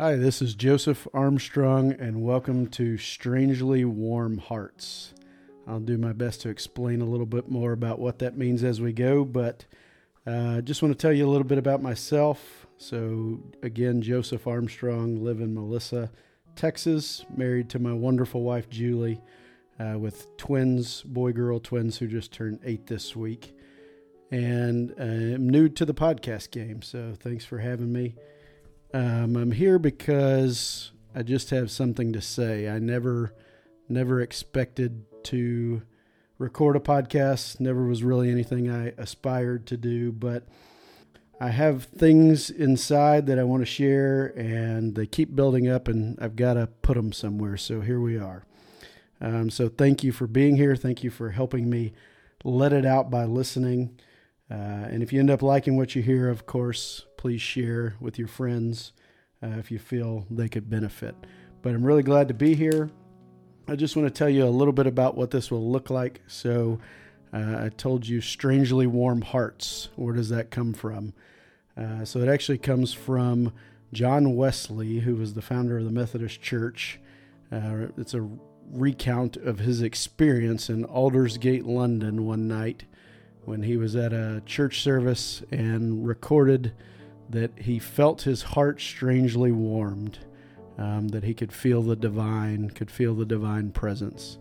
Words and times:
Hi, 0.00 0.14
this 0.14 0.40
is 0.40 0.54
Joseph 0.54 1.08
Armstrong, 1.12 1.90
and 1.90 2.22
welcome 2.22 2.68
to 2.68 2.96
Strangely 2.98 3.84
Warm 3.84 4.38
Hearts. 4.38 5.12
I'll 5.66 5.80
do 5.80 5.98
my 5.98 6.12
best 6.12 6.40
to 6.42 6.50
explain 6.50 7.00
a 7.00 7.04
little 7.04 7.26
bit 7.26 7.50
more 7.50 7.72
about 7.72 7.98
what 7.98 8.20
that 8.20 8.38
means 8.38 8.62
as 8.62 8.80
we 8.80 8.92
go, 8.92 9.24
but 9.24 9.64
I 10.24 10.30
uh, 10.30 10.60
just 10.60 10.82
want 10.82 10.96
to 10.96 11.02
tell 11.02 11.12
you 11.12 11.26
a 11.26 11.28
little 11.28 11.42
bit 11.48 11.58
about 11.58 11.82
myself. 11.82 12.68
So, 12.76 13.40
again, 13.64 14.00
Joseph 14.00 14.46
Armstrong, 14.46 15.24
live 15.24 15.40
in 15.40 15.52
Melissa, 15.52 16.12
Texas, 16.54 17.24
married 17.36 17.68
to 17.70 17.80
my 17.80 17.92
wonderful 17.92 18.44
wife, 18.44 18.70
Julie, 18.70 19.20
uh, 19.80 19.98
with 19.98 20.28
twins, 20.36 21.02
boy 21.02 21.32
girl 21.32 21.58
twins, 21.58 21.98
who 21.98 22.06
just 22.06 22.30
turned 22.30 22.60
eight 22.62 22.86
this 22.86 23.16
week. 23.16 23.52
And 24.30 24.92
uh, 24.92 25.34
I'm 25.34 25.48
new 25.48 25.68
to 25.70 25.84
the 25.84 25.92
podcast 25.92 26.52
game, 26.52 26.82
so 26.82 27.14
thanks 27.18 27.44
for 27.44 27.58
having 27.58 27.92
me. 27.92 28.14
Um, 28.92 29.36
I'm 29.36 29.52
here 29.52 29.78
because 29.78 30.92
I 31.14 31.22
just 31.22 31.50
have 31.50 31.70
something 31.70 32.12
to 32.12 32.20
say. 32.20 32.68
I 32.68 32.78
never, 32.78 33.34
never 33.88 34.20
expected 34.20 35.04
to 35.24 35.82
record 36.38 36.76
a 36.76 36.80
podcast. 36.80 37.60
Never 37.60 37.86
was 37.86 38.02
really 38.02 38.30
anything 38.30 38.70
I 38.70 38.94
aspired 38.96 39.66
to 39.66 39.76
do, 39.76 40.12
but 40.12 40.44
I 41.40 41.50
have 41.50 41.84
things 41.84 42.50
inside 42.50 43.26
that 43.26 43.38
I 43.38 43.44
want 43.44 43.62
to 43.62 43.66
share, 43.66 44.26
and 44.36 44.94
they 44.94 45.06
keep 45.06 45.36
building 45.36 45.68
up, 45.68 45.86
and 45.86 46.18
I've 46.20 46.36
got 46.36 46.54
to 46.54 46.66
put 46.66 46.94
them 46.94 47.12
somewhere. 47.12 47.56
So 47.56 47.80
here 47.80 48.00
we 48.00 48.18
are. 48.18 48.44
Um, 49.20 49.50
so 49.50 49.68
thank 49.68 50.02
you 50.02 50.12
for 50.12 50.26
being 50.26 50.56
here. 50.56 50.76
Thank 50.76 51.04
you 51.04 51.10
for 51.10 51.30
helping 51.30 51.68
me 51.68 51.92
let 52.44 52.72
it 52.72 52.86
out 52.86 53.10
by 53.10 53.24
listening. 53.24 53.98
Uh, 54.50 54.54
and 54.90 55.02
if 55.02 55.12
you 55.12 55.20
end 55.20 55.30
up 55.30 55.42
liking 55.42 55.76
what 55.76 55.94
you 55.94 56.02
hear, 56.02 56.28
of 56.28 56.46
course, 56.46 57.04
please 57.16 57.40
share 57.40 57.94
with 58.00 58.18
your 58.18 58.28
friends 58.28 58.92
uh, 59.42 59.56
if 59.58 59.70
you 59.70 59.78
feel 59.78 60.26
they 60.30 60.48
could 60.48 60.70
benefit. 60.70 61.14
But 61.60 61.74
I'm 61.74 61.84
really 61.84 62.02
glad 62.02 62.28
to 62.28 62.34
be 62.34 62.54
here. 62.54 62.90
I 63.66 63.76
just 63.76 63.96
want 63.96 64.08
to 64.08 64.14
tell 64.16 64.30
you 64.30 64.44
a 64.44 64.48
little 64.48 64.72
bit 64.72 64.86
about 64.86 65.16
what 65.16 65.30
this 65.30 65.50
will 65.50 65.70
look 65.70 65.90
like. 65.90 66.22
So, 66.26 66.78
uh, 67.32 67.64
I 67.64 67.70
told 67.76 68.06
you 68.06 68.22
strangely 68.22 68.86
warm 68.86 69.20
hearts. 69.20 69.90
Where 69.96 70.14
does 70.14 70.30
that 70.30 70.50
come 70.50 70.72
from? 70.72 71.12
Uh, 71.76 72.06
so, 72.06 72.20
it 72.20 72.28
actually 72.28 72.58
comes 72.58 72.94
from 72.94 73.52
John 73.92 74.34
Wesley, 74.34 75.00
who 75.00 75.16
was 75.16 75.34
the 75.34 75.42
founder 75.42 75.76
of 75.76 75.84
the 75.84 75.90
Methodist 75.90 76.40
Church. 76.40 76.98
Uh, 77.52 77.88
it's 77.98 78.14
a 78.14 78.26
recount 78.70 79.36
of 79.36 79.58
his 79.58 79.82
experience 79.82 80.70
in 80.70 80.84
Aldersgate, 80.86 81.66
London, 81.66 82.24
one 82.24 82.48
night 82.48 82.84
when 83.44 83.62
he 83.62 83.76
was 83.76 83.96
at 83.96 84.12
a 84.12 84.42
church 84.46 84.82
service 84.82 85.42
and 85.50 86.06
recorded 86.06 86.72
that 87.30 87.58
he 87.58 87.78
felt 87.78 88.22
his 88.22 88.42
heart 88.42 88.80
strangely 88.80 89.52
warmed, 89.52 90.18
um, 90.78 91.08
that 91.08 91.24
he 91.24 91.34
could 91.34 91.52
feel 91.52 91.82
the 91.82 91.96
divine, 91.96 92.70
could 92.70 92.90
feel 92.90 93.14
the 93.14 93.24
divine 93.24 93.70
presence. 93.70 94.38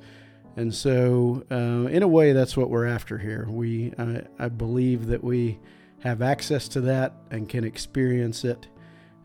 And 0.55 0.73
so, 0.73 1.43
uh, 1.51 1.87
in 1.87 2.01
a 2.01 2.07
way, 2.07 2.33
that's 2.33 2.57
what 2.57 2.69
we're 2.69 2.87
after 2.87 3.17
here. 3.17 3.47
We, 3.49 3.93
I, 3.97 4.23
I 4.39 4.49
believe 4.49 5.07
that 5.07 5.23
we 5.23 5.59
have 5.99 6.21
access 6.21 6.67
to 6.69 6.81
that 6.81 7.13
and 7.29 7.47
can 7.47 7.63
experience 7.63 8.43
it, 8.43 8.67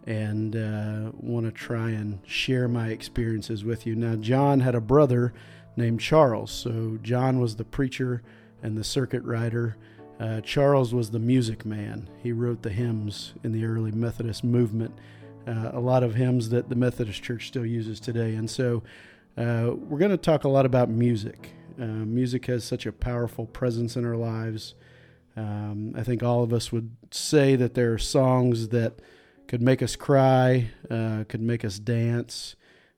and 0.07 0.57
uh, 0.57 1.13
want 1.15 1.47
to 1.47 1.53
try 1.53 1.91
and 1.91 2.19
share 2.27 2.69
my 2.69 2.89
experiences 2.89 3.65
with 3.65 3.87
you. 3.87 3.95
Now, 3.95 4.17
John 4.17 4.61
had 4.61 4.75
a 4.75 4.81
brother 4.81 5.33
named 5.77 6.01
Charles. 6.01 6.51
So, 6.51 6.99
John 7.03 7.41
was 7.41 7.57
the 7.57 7.65
preacher 7.65 8.23
and 8.63 8.77
the 8.77 8.85
circuit 8.85 9.23
rider. 9.25 9.77
Uh, 10.21 10.41
Charles 10.41 10.95
was 10.95 11.11
the 11.11 11.19
music 11.19 11.65
man. 11.65 12.09
He 12.23 12.33
wrote 12.33 12.63
the 12.63 12.71
hymns 12.71 13.35
in 13.43 13.53
the 13.53 13.65
early 13.65 13.91
Methodist 13.91 14.45
movement, 14.45 14.95
uh, 15.47 15.71
a 15.73 15.81
lot 15.81 16.03
of 16.03 16.15
hymns 16.15 16.51
that 16.51 16.69
the 16.69 16.77
Methodist 16.77 17.23
Church 17.23 17.49
still 17.49 17.67
uses 17.67 17.99
today. 17.99 18.35
And 18.35 18.49
so 18.49 18.83
uh, 19.37 19.73
we're 19.75 19.99
going 19.99 20.11
to 20.11 20.17
talk 20.17 20.45
a 20.45 20.49
lot 20.49 20.67
about 20.67 20.89
music. 20.89 21.51
Uh, 21.81 21.85
music 21.85 22.47
has 22.47 22.65
such 22.65 22.87
a 22.87 22.93
powerful 22.93 23.47
presence 23.47 23.97
in 23.97 24.05
our 24.05 24.17
lives. 24.17 24.75
Um, 25.37 25.95
I 25.97 26.03
think 26.03 26.23
all 26.23 26.43
of 26.43 26.53
us 26.53 26.71
would 26.71 26.91
say 27.11 27.57
that 27.57 27.75
there 27.75 27.93
are 27.93 27.99
songs 27.99 28.69
that 28.69 29.01
could 29.49 29.63
make 29.63 29.83
us 29.83 29.97
cry, 29.97 30.71
uh, 30.91 31.25
could 31.29 31.41
make 31.41 31.65
us 31.65 31.79
dance. 31.79 32.55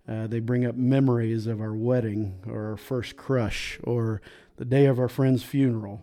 Uh, 0.07 0.27
they 0.27 0.41
bring 0.41 0.67
up 0.67 0.75
memories 0.75 1.47
of 1.47 1.61
our 1.61 1.73
wedding 1.73 2.41
or 2.47 2.71
our 2.71 2.77
first 2.77 3.17
crush 3.17 3.79
or 3.85 4.21
the 4.57 4.65
day 4.65 4.87
of 4.87 4.99
our 4.99 5.09
friend's 5.09 5.43
funeral 5.43 6.03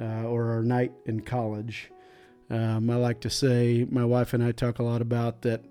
uh, 0.00 0.24
or 0.24 0.50
our 0.50 0.62
night 0.62 0.92
in 1.06 1.20
college. 1.20 1.90
Um, 2.50 2.88
I 2.88 2.96
like 2.96 3.20
to 3.20 3.30
say, 3.30 3.86
my 3.90 4.04
wife 4.04 4.32
and 4.32 4.42
I 4.42 4.52
talk 4.52 4.78
a 4.78 4.82
lot 4.84 5.02
about 5.02 5.42
that 5.42 5.64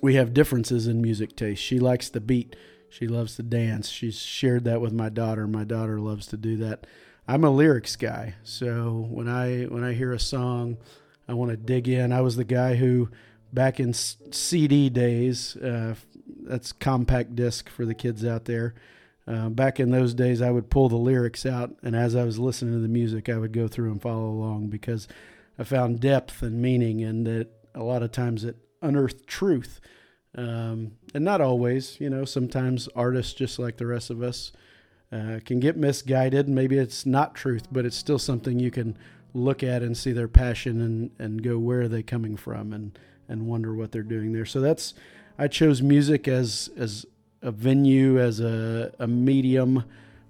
we 0.00 0.16
have 0.16 0.34
differences 0.34 0.86
in 0.86 1.00
music 1.00 1.36
taste. 1.36 1.62
She 1.62 1.78
likes 1.78 2.08
the 2.10 2.20
beat, 2.20 2.56
she 2.92 3.06
loves 3.06 3.36
to 3.36 3.42
dance. 3.42 3.88
She's 3.88 4.18
shared 4.18 4.64
that 4.64 4.82
with 4.82 4.92
my 4.92 5.08
daughter. 5.08 5.46
My 5.46 5.64
daughter 5.64 5.98
loves 5.98 6.26
to 6.26 6.36
do 6.36 6.58
that. 6.58 6.86
I'm 7.26 7.44
a 7.44 7.50
lyrics 7.50 7.96
guy, 7.96 8.34
so 8.42 9.06
when 9.08 9.28
I 9.28 9.62
when 9.62 9.82
I 9.82 9.94
hear 9.94 10.12
a 10.12 10.18
song, 10.18 10.76
I 11.26 11.34
want 11.34 11.52
to 11.52 11.56
dig 11.56 11.88
in. 11.88 12.12
I 12.12 12.20
was 12.20 12.36
the 12.36 12.44
guy 12.44 12.74
who, 12.74 13.08
back 13.52 13.80
in 13.80 13.94
CD 13.94 14.90
days, 14.90 15.56
uh, 15.56 15.94
that's 16.42 16.72
compact 16.72 17.34
disc 17.34 17.70
for 17.70 17.86
the 17.86 17.94
kids 17.94 18.26
out 18.26 18.44
there. 18.44 18.74
Uh, 19.26 19.48
back 19.48 19.78
in 19.78 19.90
those 19.90 20.14
days, 20.14 20.42
I 20.42 20.50
would 20.50 20.70
pull 20.70 20.88
the 20.88 20.96
lyrics 20.96 21.46
out, 21.46 21.76
and 21.82 21.94
as 21.94 22.16
I 22.16 22.24
was 22.24 22.38
listening 22.38 22.74
to 22.74 22.80
the 22.80 22.88
music, 22.88 23.28
I 23.28 23.38
would 23.38 23.52
go 23.52 23.68
through 23.68 23.92
and 23.92 24.02
follow 24.02 24.28
along 24.28 24.68
because 24.68 25.06
I 25.58 25.64
found 25.64 26.00
depth 26.00 26.42
and 26.42 26.60
meaning, 26.60 27.02
and 27.02 27.26
that 27.26 27.48
a 27.74 27.82
lot 27.82 28.02
of 28.02 28.10
times 28.10 28.44
it 28.44 28.56
unearthed 28.80 29.26
truth. 29.26 29.80
Um, 30.36 30.92
and 31.14 31.24
not 31.24 31.40
always, 31.40 32.00
you 32.00 32.10
know, 32.10 32.24
sometimes 32.24 32.88
artists, 32.96 33.32
just 33.34 33.58
like 33.58 33.76
the 33.76 33.86
rest 33.86 34.10
of 34.10 34.22
us, 34.22 34.50
uh, 35.12 35.40
can 35.44 35.60
get 35.60 35.76
misguided. 35.76 36.48
Maybe 36.48 36.78
it's 36.78 37.04
not 37.04 37.34
truth, 37.34 37.68
but 37.70 37.84
it's 37.84 37.96
still 37.96 38.18
something 38.18 38.58
you 38.58 38.70
can 38.70 38.96
look 39.34 39.62
at 39.62 39.82
and 39.82 39.96
see 39.96 40.12
their 40.12 40.28
passion 40.28 40.80
and, 40.80 41.10
and 41.18 41.42
go, 41.42 41.58
where 41.58 41.82
are 41.82 41.88
they 41.88 42.02
coming 42.02 42.36
from? 42.36 42.72
And, 42.72 42.98
and 43.28 43.46
wonder 43.46 43.74
what 43.74 43.92
they're 43.92 44.02
doing 44.02 44.32
there. 44.32 44.46
So 44.46 44.60
that's, 44.60 44.94
I 45.38 45.48
chose 45.48 45.80
music 45.82 46.26
as, 46.28 46.70
as 46.76 47.06
a 47.42 47.50
venue, 47.50 48.20
as 48.20 48.40
a, 48.40 48.92
a 48.98 49.06
medium 49.06 49.84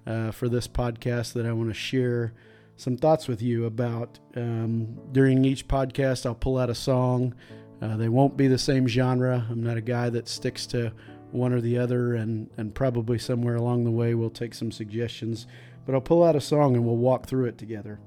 uh, 0.07 0.31
for 0.31 0.49
this 0.49 0.67
podcast 0.67 1.35
that 1.35 1.47
I 1.47 1.53
want 1.53 1.69
to 1.69 1.75
share 1.75 2.33
some 2.77 2.97
thoughts 2.97 3.29
with 3.29 3.43
you 3.43 3.67
about. 3.67 4.19
Um, 4.35 4.99
during 5.13 5.45
each 5.45 5.69
podcast, 5.69 6.27
I'll 6.27 6.35
pull 6.35 6.59
out 6.59 6.71
a 6.71 6.75
song. 6.75 7.35
Uh, 7.81 7.97
they 7.97 8.09
won't 8.09 8.37
be 8.37 8.49
the 8.49 8.59
same 8.59 8.89
genre. 8.89 9.47
I'm 9.51 9.63
not 9.63 9.77
a 9.77 9.83
guy 9.83 10.11
that 10.11 10.29
sticks 10.29 10.67
to 10.69 10.93
one 11.31 11.53
or 11.53 11.61
the 11.61 11.79
other, 11.79 12.15
and, 12.15 12.49
and 12.57 12.75
probably 12.75 13.19
somewhere 13.19 13.57
along 13.57 13.85
the 13.85 13.91
way, 13.91 14.15
we'll 14.15 14.31
take 14.31 14.55
some 14.55 14.71
suggestions. 14.71 15.47
But 15.85 15.95
I'll 15.95 16.01
pull 16.01 16.23
out 16.23 16.37
a 16.37 16.41
song 16.41 16.75
and 16.77 16.85
we'll 16.85 16.97
walk 16.97 17.27
through 17.27 17.47
it 17.47 17.59
together. 17.59 17.99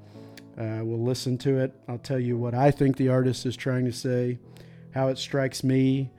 Uh, 0.57 0.79
we'll 0.83 1.03
listen 1.03 1.37
to 1.39 1.57
it. 1.57 1.73
I'll 1.87 1.97
tell 1.97 2.19
you 2.19 2.37
what 2.37 2.53
I 2.53 2.71
think 2.71 2.95
the 2.95 3.09
artist 3.09 3.45
is 3.45 3.57
trying 3.57 3.85
to 3.85 3.91
say, 3.91 4.39
how 4.93 5.09
it 5.09 5.17
strikes 5.17 5.63
me, 5.63 6.11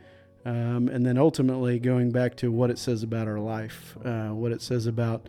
um, 0.47 0.89
and 0.89 1.05
then 1.05 1.19
ultimately 1.19 1.81
going 1.81 2.13
back 2.13 2.37
to 2.37 2.53
what 2.53 2.71
it 2.71 2.79
says 2.79 3.03
about 3.03 3.27
our 3.27 3.41
life, 3.41 3.97
uh, 4.05 4.29
what 4.29 4.53
it 4.53 4.63
says 4.63 4.87
about 4.87 5.29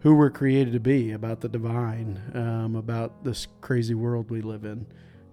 who 0.00 0.14
we're 0.14 0.30
created 0.30 0.74
to 0.74 0.80
be, 0.80 1.12
about 1.12 1.40
the 1.40 1.48
divine, 1.48 2.20
um, 2.34 2.76
about 2.76 3.24
this 3.24 3.46
crazy 3.62 3.94
world 3.94 4.30
we 4.30 4.42
live 4.42 4.66
in. 4.66 4.84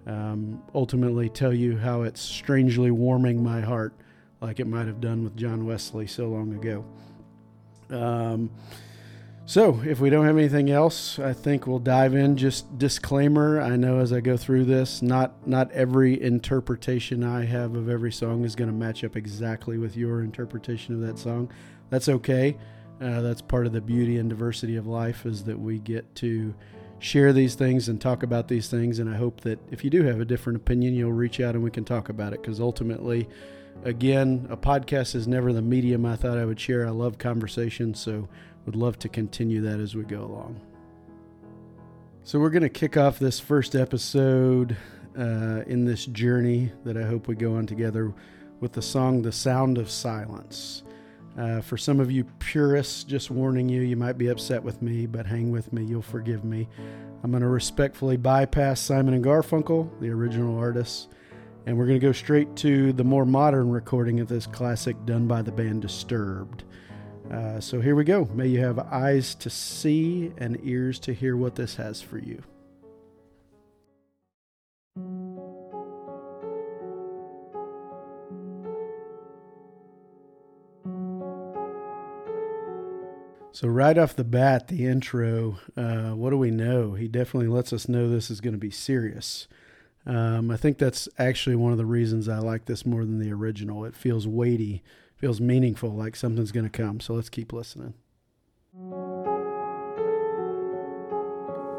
Um, 0.08 0.64
ultimately, 0.74 1.28
tell 1.28 1.54
you 1.54 1.76
how 1.78 2.04
it's 2.04 2.22
strangely 2.22 2.92
warming 2.92 3.44
my 3.44 3.60
heart, 3.60 3.94
like 4.40 4.62
it 4.62 4.68
might 4.68 4.88
have 4.88 5.02
done 5.02 5.26
with 5.26 5.36
John 5.36 5.66
Wesley 5.66 6.08
so 6.08 6.30
long 6.30 6.54
ago. 6.54 6.86
So, 9.50 9.82
if 9.84 10.00
we 10.00 10.12
don't 10.12 10.28
have 10.28 10.38
anything 10.38 10.70
else, 10.70 11.18
I 11.18 11.34
think 11.34 11.66
we'll 11.66 11.80
dive 11.80 12.14
in. 12.14 12.38
Just 12.38 12.78
disclaimer: 12.78 13.60
I 13.60 13.78
know 13.78 13.98
as 13.98 14.14
I 14.14 14.20
go 14.20 14.38
through 14.38 14.66
this, 14.66 15.02
not 15.02 15.48
not 15.48 15.72
every 15.72 16.22
interpretation 16.22 17.24
I 17.24 17.46
have 17.46 17.74
of 17.74 17.90
every 17.90 18.12
song 18.12 18.46
is 18.46 18.56
going 18.56 18.70
to 18.70 18.76
match 18.76 19.04
up 19.04 19.16
exactly 19.16 19.80
with 19.80 19.98
your 19.98 20.22
interpretation 20.22 20.94
of 20.94 21.02
that 21.02 21.18
song. 21.18 21.52
That's 21.90 22.08
okay. 22.10 22.60
Uh, 23.02 23.22
that's 23.22 23.42
part 23.42 23.66
of 23.66 23.74
the 23.74 23.82
beauty 23.82 24.18
and 24.18 24.30
diversity 24.30 24.76
of 24.76 24.86
life 24.86 25.26
is 25.26 25.46
that 25.46 25.58
we 25.60 25.80
get 25.80 26.14
to 26.18 26.54
share 27.00 27.34
these 27.34 27.56
things 27.56 27.90
and 27.90 28.00
talk 28.00 28.22
about 28.22 28.50
these 28.50 28.70
things. 28.70 29.00
And 29.00 29.10
I 29.10 29.18
hope 29.18 29.42
that 29.42 29.58
if 29.72 29.84
you 29.84 29.90
do 29.90 30.04
have 30.04 30.22
a 30.22 30.26
different 30.26 30.58
opinion, 30.58 30.94
you'll 30.94 31.12
reach 31.12 31.40
out 31.40 31.56
and 31.56 31.64
we 31.64 31.72
can 31.72 31.86
talk 31.86 32.10
about 32.10 32.34
it. 32.34 32.44
Because 32.44 32.60
ultimately, 32.60 33.28
again, 33.84 34.46
a 34.52 34.58
podcast 34.58 35.16
is 35.16 35.28
never 35.28 35.54
the 35.54 35.64
medium 35.64 36.06
I 36.06 36.18
thought 36.18 36.38
I 36.38 36.46
would 36.46 36.60
share. 36.60 36.86
I 36.86 36.92
love 36.92 37.18
conversation, 37.18 37.96
so 37.96 38.28
would 38.66 38.76
love 38.76 39.00
to 39.00 39.10
continue 39.10 39.62
that 39.62 39.80
as 39.80 39.96
we 39.96 40.04
go 40.04 40.22
along. 40.22 40.60
So, 42.24 42.40
we're 42.40 42.50
going 42.50 42.64
to 42.64 42.70
kick 42.70 42.98
off 42.98 43.18
this 43.18 43.40
first 43.40 43.76
episode 43.76 44.78
uh, 45.18 45.64
in 45.68 45.86
this 45.86 46.06
journey 46.06 46.72
that 46.84 46.98
I 46.98 47.04
hope 47.04 47.28
we 47.28 47.36
go 47.36 47.56
on 47.56 47.66
together 47.66 48.14
with 48.60 48.74
the 48.74 48.82
song 48.82 49.22
The 49.22 49.32
Sound 49.32 49.78
of 49.78 49.90
Silence. 49.90 50.84
Uh, 51.38 51.62
for 51.62 51.78
some 51.78 52.00
of 52.00 52.12
you 52.12 52.26
purists, 52.40 53.04
just 53.04 53.32
warning 53.32 53.70
you, 53.70 53.82
you 53.82 53.96
might 53.96 54.18
be 54.18 54.28
upset 54.28 54.62
with 54.62 54.82
me, 54.82 55.06
but 55.06 55.26
hang 55.26 55.52
with 55.52 55.72
me, 55.72 55.84
you'll 55.84 56.02
forgive 56.02 56.44
me. 56.44 56.68
I'm 57.24 57.32
going 57.32 57.42
to 57.42 57.48
respectfully 57.48 58.18
bypass 58.18 58.80
Simon 58.80 59.14
and 59.14 59.24
Garfunkel, 59.24 59.90
the 60.00 60.10
original 60.10 60.58
artists, 60.58 61.08
And 61.66 61.78
we're 61.78 61.86
going 61.86 62.00
to 62.00 62.06
go 62.06 62.12
straight 62.12 62.56
to 62.58 62.94
the 62.94 63.04
more 63.04 63.26
modern 63.26 63.70
recording 63.70 64.20
of 64.20 64.28
this 64.28 64.48
classic 64.48 64.96
done 65.06 65.28
by 65.28 65.42
the 65.42 65.52
band 65.52 65.82
Disturbed. 65.82 66.64
Uh, 67.32 67.60
so 67.60 67.80
here 67.80 67.96
we 67.96 68.04
go. 68.04 68.26
May 68.34 68.48
you 68.48 68.60
have 68.62 68.80
eyes 68.80 69.36
to 69.36 69.50
see 69.50 70.32
and 70.38 70.58
ears 70.64 70.98
to 71.00 71.14
hear 71.14 71.38
what 71.38 71.56
this 71.56 71.76
has 71.76 72.02
for 72.02 72.18
you. 72.18 72.42
So 83.52 83.68
right 83.68 83.98
off 83.98 84.16
the 84.16 84.24
bat, 84.24 84.70
the 84.70 84.86
intro, 84.86 85.60
uh, 85.76 86.12
what 86.12 86.30
do 86.30 86.38
we 86.38 86.50
know? 86.50 86.94
He 86.94 87.10
definitely 87.10 87.50
lets 87.50 87.74
us 87.74 87.90
know 87.90 88.10
this 88.10 88.32
is 88.32 88.40
going 88.40 88.54
to 88.54 88.58
be 88.58 88.72
serious. 88.72 89.50
Um, 90.06 90.50
I 90.50 90.56
think 90.56 90.78
that's 90.78 91.10
actually 91.18 91.58
one 91.58 91.74
of 91.74 91.78
the 91.78 91.86
reasons 91.86 92.30
I 92.30 92.38
like 92.38 92.66
this 92.66 92.86
more 92.86 93.04
than 93.04 93.20
the 93.20 93.34
original. 93.34 93.84
It 93.84 93.96
feels 93.96 94.26
weighty, 94.26 94.82
feels 95.20 95.42
meaningful, 95.42 95.92
like 95.92 96.16
something's 96.16 96.54
going 96.54 96.64
to 96.64 96.70
come. 96.70 97.02
So 97.02 97.14
let's 97.14 97.30
keep 97.30 97.52
listening. 97.52 97.94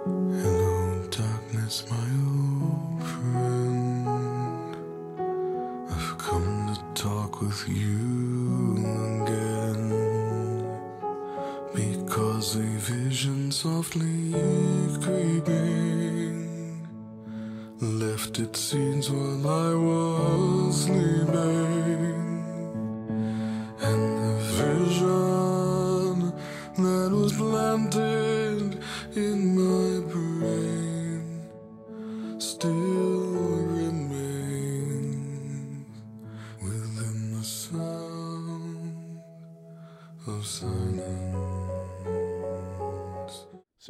Hello, 0.04 1.08
darkness, 1.10 1.86
my 1.90 1.96
old 1.96 3.02
friend. 3.02 4.76
I've 5.90 6.18
come 6.18 6.74
to 6.74 7.02
talk 7.02 7.40
with 7.40 7.66
you 7.66 8.76
again 9.22 9.88
because 11.74 12.56
a 12.56 12.58
vision 12.60 13.50
softly 13.50 14.34
creeping 15.00 16.86
left 17.80 18.38
its 18.38 18.60
scenes 18.60 19.10
while 19.10 19.48
I 19.48 19.74
was 19.74 20.84
sleeping. 20.84 22.19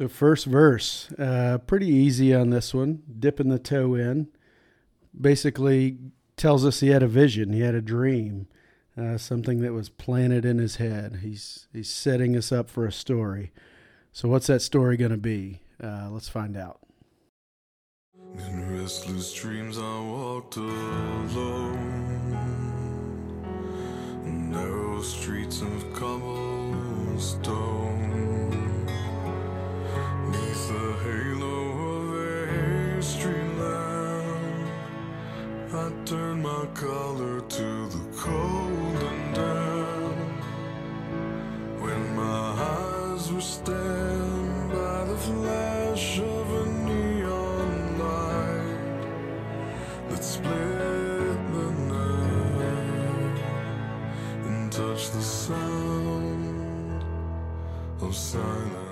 So 0.01 0.07
first 0.07 0.47
verse, 0.47 1.11
uh, 1.19 1.59
pretty 1.67 1.85
easy 1.85 2.33
on 2.33 2.49
this 2.49 2.73
one. 2.73 3.03
Dipping 3.19 3.49
the 3.49 3.59
toe 3.59 3.93
in, 3.93 4.29
basically 5.15 5.99
tells 6.35 6.65
us 6.65 6.79
he 6.79 6.87
had 6.87 7.03
a 7.03 7.07
vision, 7.07 7.53
he 7.53 7.59
had 7.59 7.75
a 7.75 7.83
dream, 7.83 8.47
uh, 8.97 9.19
something 9.19 9.61
that 9.61 9.73
was 9.73 9.89
planted 9.89 10.43
in 10.43 10.57
his 10.57 10.77
head. 10.77 11.19
He's 11.21 11.67
he's 11.71 11.91
setting 11.91 12.35
us 12.35 12.51
up 12.51 12.67
for 12.67 12.87
a 12.87 12.91
story. 12.91 13.51
So 14.11 14.27
what's 14.27 14.47
that 14.47 14.63
story 14.63 14.97
going 14.97 15.11
to 15.11 15.17
be? 15.17 15.61
Uh, 15.79 16.09
let's 16.09 16.29
find 16.29 16.57
out. 16.57 16.79
In 18.39 18.81
restless 18.81 19.31
dreams, 19.35 19.77
I 19.77 19.99
walked 19.99 20.57
alone. 20.57 22.31
Narrow 24.49 25.03
streets 25.03 25.61
of 25.61 25.93
cobblestone. 25.93 28.40
The 30.71 30.93
halo 31.03 31.57
of 31.97 32.13
a 32.13 33.03
street 33.03 33.51
lamp, 33.59 34.69
I 35.73 35.91
turned 36.05 36.43
my 36.43 36.65
collar 36.73 37.41
to 37.41 37.87
the 37.89 38.03
cold 38.15 39.03
and 39.03 39.35
damp. 39.35 40.43
When 41.81 42.15
my 42.15 42.55
eyes 42.71 43.33
were 43.33 43.41
stabbed 43.41 44.69
by 44.71 45.03
the 45.11 45.17
flash 45.17 46.19
of 46.19 46.53
a 46.61 46.65
neon 46.87 47.99
light 47.99 49.03
that 50.09 50.23
split 50.23 51.39
the 51.55 51.69
night 51.91 53.39
and 54.45 54.71
touched 54.71 55.11
the 55.11 55.21
sound 55.21 57.03
of 57.99 58.15
silence. 58.15 58.90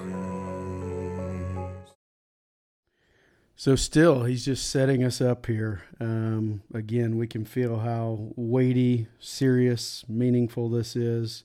So 3.59 3.75
still, 3.75 4.23
he's 4.23 4.45
just 4.45 4.69
setting 4.69 5.03
us 5.03 5.19
up 5.19 5.47
here. 5.47 5.81
Um, 5.99 6.61
again, 6.73 7.17
we 7.17 7.27
can 7.27 7.43
feel 7.43 7.79
how 7.79 8.31
weighty, 8.37 9.07
serious, 9.19 10.05
meaningful 10.07 10.69
this 10.69 10.95
is. 10.95 11.43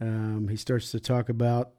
Um, 0.00 0.46
he 0.48 0.54
starts 0.54 0.92
to 0.92 1.00
talk 1.00 1.28
about 1.28 1.72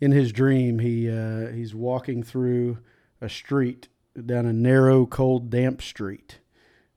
in 0.00 0.10
his 0.10 0.32
dream. 0.32 0.80
He 0.80 1.08
uh, 1.08 1.52
he's 1.52 1.72
walking 1.72 2.24
through 2.24 2.78
a 3.20 3.28
street 3.28 3.86
down 4.26 4.44
a 4.44 4.52
narrow, 4.52 5.06
cold, 5.06 5.50
damp 5.50 5.82
street, 5.82 6.40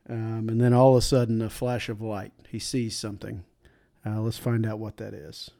um, 0.09 0.49
and 0.49 0.59
then 0.59 0.73
all 0.73 0.93
of 0.93 0.97
a 0.97 1.05
sudden, 1.05 1.43
a 1.43 1.49
flash 1.51 1.89
of 1.89 2.01
light. 2.01 2.33
He 2.49 2.57
sees 2.57 2.97
something. 2.97 3.43
Uh, 4.03 4.19
let's 4.19 4.39
find 4.39 4.65
out 4.65 4.79
what 4.79 4.97
that 4.97 5.13
is. 5.13 5.51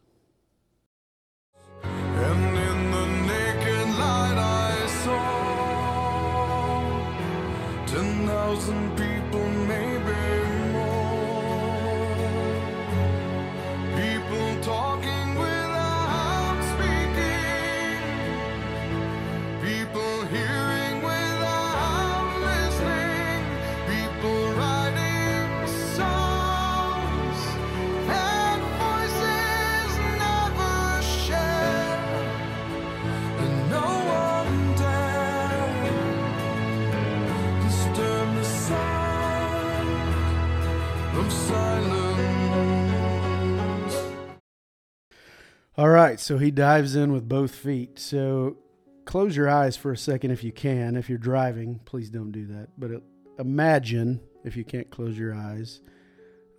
So 46.23 46.37
he 46.37 46.51
dives 46.51 46.95
in 46.95 47.11
with 47.11 47.27
both 47.27 47.53
feet. 47.53 47.99
So 47.99 48.56
close 49.03 49.35
your 49.35 49.49
eyes 49.49 49.75
for 49.75 49.92
a 49.92 49.97
second 49.97 50.31
if 50.31 50.42
you 50.42 50.53
can. 50.53 50.95
If 50.95 51.09
you're 51.09 51.18
driving, 51.18 51.81
please 51.83 52.09
don't 52.09 52.31
do 52.31 52.45
that. 52.47 52.69
But 52.77 52.92
uh, 52.92 52.99
imagine, 53.39 54.21
if 54.45 54.56
you 54.56 54.63
can't 54.63 54.89
close 54.89 55.18
your 55.18 55.35
eyes, 55.35 55.81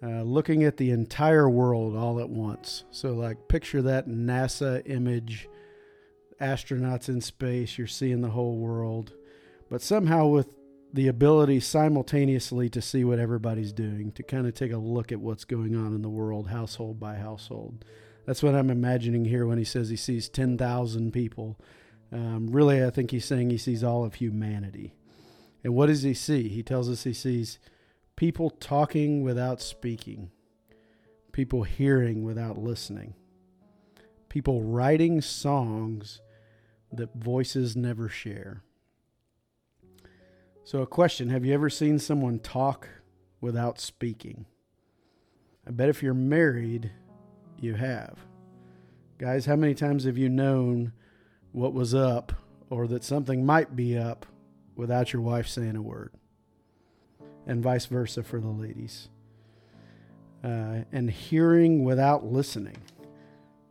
uh, 0.03 0.21
looking 0.23 0.65
at 0.65 0.77
the 0.77 0.91
entire 0.91 1.49
world 1.49 1.97
all 1.97 2.21
at 2.21 2.29
once. 2.29 2.85
So, 2.91 3.15
like, 3.15 3.49
picture 3.49 3.81
that 3.81 4.07
NASA 4.07 4.83
image, 4.85 5.49
astronauts 6.43 7.09
in 7.09 7.23
space, 7.23 7.79
you're 7.79 7.87
seeing 7.87 8.21
the 8.21 8.29
whole 8.29 8.59
world, 8.59 9.15
but 9.71 9.81
somehow 9.81 10.27
with 10.27 10.51
the 10.93 11.09
ability 11.09 11.61
simultaneously 11.61 12.69
to 12.69 12.83
see 12.83 13.03
what 13.03 13.19
everybody's 13.19 13.73
doing, 13.73 14.13
to 14.13 14.23
kind 14.23 14.47
of 14.47 14.53
take 14.53 14.73
a 14.73 14.77
look 14.77 15.11
at 15.11 15.21
what's 15.21 15.47
going 15.47 15.75
on 15.75 15.95
in 15.95 16.03
the 16.03 16.11
world, 16.11 16.49
household 16.49 17.01
by 17.01 17.15
household. 17.15 17.83
That's 18.27 18.43
what 18.43 18.55
I'm 18.55 18.71
imagining 18.71 19.25
here 19.27 19.47
when 19.47 19.59
he 19.59 19.65
says 19.65 19.89
he 19.89 19.97
sees 19.97 20.29
10,000 20.29 21.13
people. 21.13 21.59
Um, 22.13 22.49
really, 22.51 22.85
I 22.85 22.91
think 22.91 23.11
he's 23.11 23.25
saying 23.25 23.51
he 23.51 23.59
sees 23.59 23.85
all 23.85 24.05
of 24.05 24.15
humanity. 24.15 24.95
And 25.63 25.75
what 25.75 25.87
does 25.87 26.03
he 26.03 26.15
see? 26.15 26.49
He 26.49 26.63
tells 26.63 26.89
us 26.89 27.05
he 27.05 27.13
sees 27.13 27.59
people 28.17 28.51
talking 28.51 29.23
without 29.23 29.61
speaking, 29.61 30.31
people 31.33 31.65
hearing 31.65 32.23
without 32.23 32.59
listening, 32.59 33.15
people 34.29 34.63
writing 34.63 35.21
songs 35.21 36.21
that 36.93 37.15
voices 37.15 37.77
never 37.77 38.09
share. 38.09 38.63
So, 40.65 40.81
a 40.81 40.87
question 40.87 41.29
Have 41.31 41.45
you 41.45 41.53
ever 41.53 41.69
seen 41.69 41.99
someone 41.99 42.39
talk 42.39 42.89
without 43.41 43.81
speaking? 43.81 44.47
I 45.67 45.71
bet 45.71 45.89
if 45.89 46.03
you're 46.03 46.15
married, 46.15 46.91
you 47.61 47.75
have. 47.75 48.19
Guys, 49.19 49.47
how 49.47 49.57
many 49.57 49.75
times 49.75 50.05
have 50.05 50.19
you 50.19 50.29
known 50.29 50.93
what 51.53 51.73
was 51.73 51.95
up 51.95 52.33
or 52.71 52.87
that 52.89 53.05
something 53.05 53.47
might 53.47 53.77
be 53.77 53.97
up 53.97 54.27
without 54.77 55.13
your 55.13 55.23
wife 55.23 55.47
saying 55.47 55.77
a 55.77 55.83
word? 55.83 56.13
And 57.47 57.63
vice 57.63 57.87
versa 57.87 58.23
for 58.23 58.41
the 58.41 58.49
ladies. 58.49 59.09
Uh, 60.43 60.85
and 60.93 61.11
hearing 61.11 61.85
without 61.85 62.27
listening. 62.27 62.77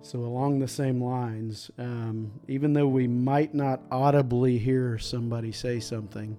So, 0.01 0.19
along 0.19 0.59
the 0.59 0.67
same 0.67 1.01
lines, 1.01 1.71
um, 1.77 2.31
even 2.47 2.73
though 2.73 2.87
we 2.87 3.07
might 3.07 3.53
not 3.53 3.81
audibly 3.89 4.57
hear 4.57 4.97
somebody 4.97 5.53
say 5.53 5.79
something, 5.79 6.37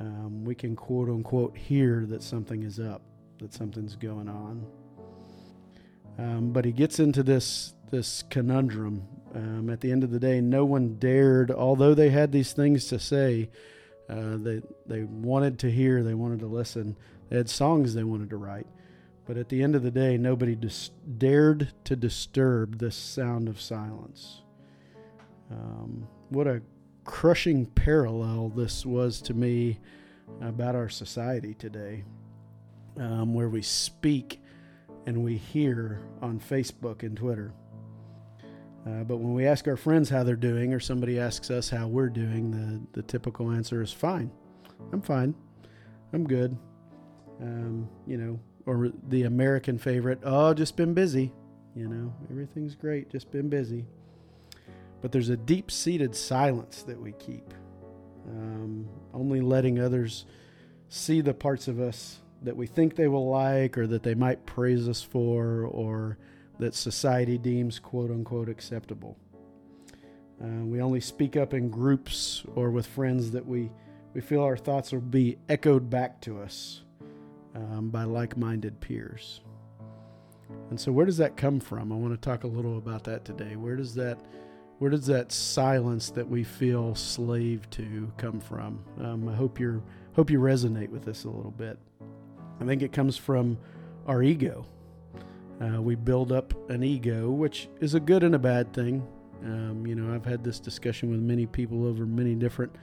um, 0.00 0.44
we 0.44 0.56
can 0.56 0.74
quote 0.74 1.08
unquote 1.08 1.56
hear 1.56 2.06
that 2.06 2.24
something 2.24 2.64
is 2.64 2.80
up, 2.80 3.02
that 3.38 3.52
something's 3.54 3.94
going 3.94 4.28
on. 4.28 4.66
Um, 6.18 6.52
but 6.52 6.64
he 6.64 6.72
gets 6.72 6.98
into 6.98 7.22
this 7.22 7.74
this 7.90 8.24
conundrum. 8.30 9.06
Um, 9.34 9.70
at 9.70 9.80
the 9.80 9.92
end 9.92 10.04
of 10.04 10.10
the 10.10 10.18
day, 10.18 10.40
no 10.40 10.64
one 10.64 10.96
dared, 10.98 11.50
although 11.50 11.94
they 11.94 12.10
had 12.10 12.32
these 12.32 12.52
things 12.52 12.86
to 12.88 12.98
say, 12.98 13.48
uh, 14.08 14.36
they 14.36 14.62
they 14.86 15.04
wanted 15.04 15.58
to 15.60 15.70
hear, 15.70 16.02
they 16.02 16.14
wanted 16.14 16.40
to 16.40 16.46
listen, 16.46 16.96
they 17.28 17.36
had 17.36 17.48
songs 17.48 17.94
they 17.94 18.04
wanted 18.04 18.30
to 18.30 18.36
write. 18.36 18.66
But 19.24 19.36
at 19.36 19.48
the 19.48 19.62
end 19.62 19.76
of 19.76 19.82
the 19.82 19.90
day, 19.90 20.18
nobody 20.18 20.56
dis- 20.56 20.90
dared 21.16 21.72
to 21.84 21.96
disturb 21.96 22.78
this 22.78 22.96
sound 22.96 23.48
of 23.48 23.60
silence. 23.60 24.42
Um, 25.50 26.08
what 26.30 26.46
a 26.46 26.60
crushing 27.04 27.66
parallel 27.66 28.48
this 28.50 28.84
was 28.84 29.20
to 29.22 29.34
me 29.34 29.78
about 30.40 30.74
our 30.74 30.88
society 30.88 31.54
today, 31.54 32.04
um, 32.98 33.32
where 33.32 33.48
we 33.48 33.62
speak 33.62 34.41
and 35.06 35.24
we 35.24 35.36
hear 35.36 36.00
on 36.20 36.38
Facebook 36.38 37.02
and 37.02 37.16
Twitter. 37.16 37.52
Uh, 38.86 39.04
but 39.04 39.18
when 39.18 39.32
we 39.32 39.46
ask 39.46 39.68
our 39.68 39.76
friends 39.76 40.08
how 40.08 40.24
they're 40.24 40.34
doing, 40.34 40.74
or 40.74 40.80
somebody 40.80 41.18
asks 41.18 41.50
us 41.50 41.70
how 41.70 41.86
we're 41.86 42.08
doing, 42.08 42.50
the, 42.50 43.00
the 43.00 43.06
typical 43.06 43.50
answer 43.50 43.80
is 43.80 43.92
fine. 43.92 44.30
I'm 44.92 45.02
fine. 45.02 45.34
I'm 46.12 46.26
good. 46.26 46.56
Um, 47.40 47.88
you 48.06 48.16
know, 48.16 48.40
or 48.66 48.90
the 49.08 49.24
American 49.24 49.78
favorite, 49.78 50.20
oh, 50.24 50.54
just 50.54 50.76
been 50.76 50.94
busy. 50.94 51.32
You 51.74 51.88
know, 51.88 52.14
everything's 52.30 52.74
great, 52.74 53.10
just 53.10 53.30
been 53.30 53.48
busy. 53.48 53.86
But 55.00 55.10
there's 55.10 55.30
a 55.30 55.36
deep 55.36 55.70
seated 55.70 56.14
silence 56.14 56.82
that 56.82 57.00
we 57.00 57.12
keep, 57.12 57.54
um, 58.28 58.88
only 59.12 59.40
letting 59.40 59.80
others 59.80 60.26
see 60.88 61.20
the 61.20 61.34
parts 61.34 61.68
of 61.68 61.80
us 61.80 62.21
that 62.44 62.56
we 62.56 62.66
think 62.66 62.96
they 62.96 63.08
will 63.08 63.28
like 63.28 63.78
or 63.78 63.86
that 63.86 64.02
they 64.02 64.14
might 64.14 64.44
praise 64.46 64.88
us 64.88 65.02
for 65.02 65.64
or 65.64 66.18
that 66.58 66.74
society 66.74 67.38
deems 67.38 67.78
quote 67.78 68.10
unquote 68.10 68.48
acceptable. 68.48 69.16
Uh, 70.42 70.64
we 70.64 70.80
only 70.80 71.00
speak 71.00 71.36
up 71.36 71.54
in 71.54 71.70
groups 71.70 72.42
or 72.54 72.70
with 72.70 72.86
friends 72.86 73.30
that 73.30 73.46
we, 73.46 73.70
we 74.12 74.20
feel 74.20 74.42
our 74.42 74.56
thoughts 74.56 74.92
will 74.92 75.00
be 75.00 75.38
echoed 75.48 75.88
back 75.88 76.20
to 76.20 76.40
us 76.40 76.82
um, 77.54 77.90
by 77.90 78.04
like 78.04 78.36
minded 78.36 78.80
peers. 78.80 79.40
And 80.70 80.80
so, 80.80 80.90
where 80.92 81.06
does 81.06 81.16
that 81.18 81.36
come 81.36 81.60
from? 81.60 81.92
I 81.92 81.96
want 81.96 82.12
to 82.12 82.20
talk 82.20 82.44
a 82.44 82.48
little 82.48 82.78
about 82.78 83.04
that 83.04 83.24
today. 83.24 83.56
Where 83.56 83.76
does 83.76 83.94
that 83.94 84.18
where 84.78 84.90
does 84.90 85.06
that 85.06 85.30
silence 85.30 86.10
that 86.10 86.28
we 86.28 86.42
feel 86.42 86.94
slave 86.96 87.70
to 87.70 88.10
come 88.16 88.40
from? 88.40 88.82
Um, 89.00 89.28
I 89.28 89.34
hope 89.34 89.60
you 89.60 89.82
hope 90.14 90.28
you 90.28 90.40
resonate 90.40 90.88
with 90.88 91.04
this 91.04 91.24
a 91.24 91.30
little 91.30 91.52
bit. 91.52 91.78
I 92.60 92.64
think 92.64 92.82
it 92.82 92.92
comes 92.92 93.16
from 93.16 93.58
our 94.06 94.22
ego. 94.22 94.66
Uh, 95.60 95.80
we 95.80 95.94
build 95.94 96.32
up 96.32 96.54
an 96.70 96.82
ego, 96.82 97.30
which 97.30 97.68
is 97.80 97.94
a 97.94 98.00
good 98.00 98.22
and 98.22 98.34
a 98.34 98.38
bad 98.38 98.72
thing. 98.72 99.06
Um, 99.44 99.86
you 99.86 99.94
know, 99.94 100.14
I've 100.14 100.24
had 100.24 100.42
this 100.44 100.58
discussion 100.58 101.10
with 101.10 101.20
many 101.20 101.46
people 101.46 101.86
over 101.86 102.06
many 102.06 102.34
different 102.34 102.74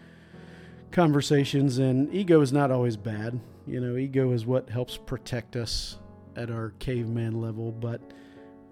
conversations, 0.92 1.78
and 1.78 2.14
ego 2.14 2.42
is 2.42 2.52
not 2.52 2.72
always 2.72 2.98
bad. 2.98 3.40
You 3.68 3.80
know, 3.80 3.98
ego 3.98 4.32
is 4.32 4.46
what 4.46 4.70
helps 4.70 4.98
protect 4.98 5.56
us 5.56 5.98
at 6.36 6.50
our 6.50 6.74
caveman 6.80 7.42
level, 7.42 7.72
but 7.72 8.02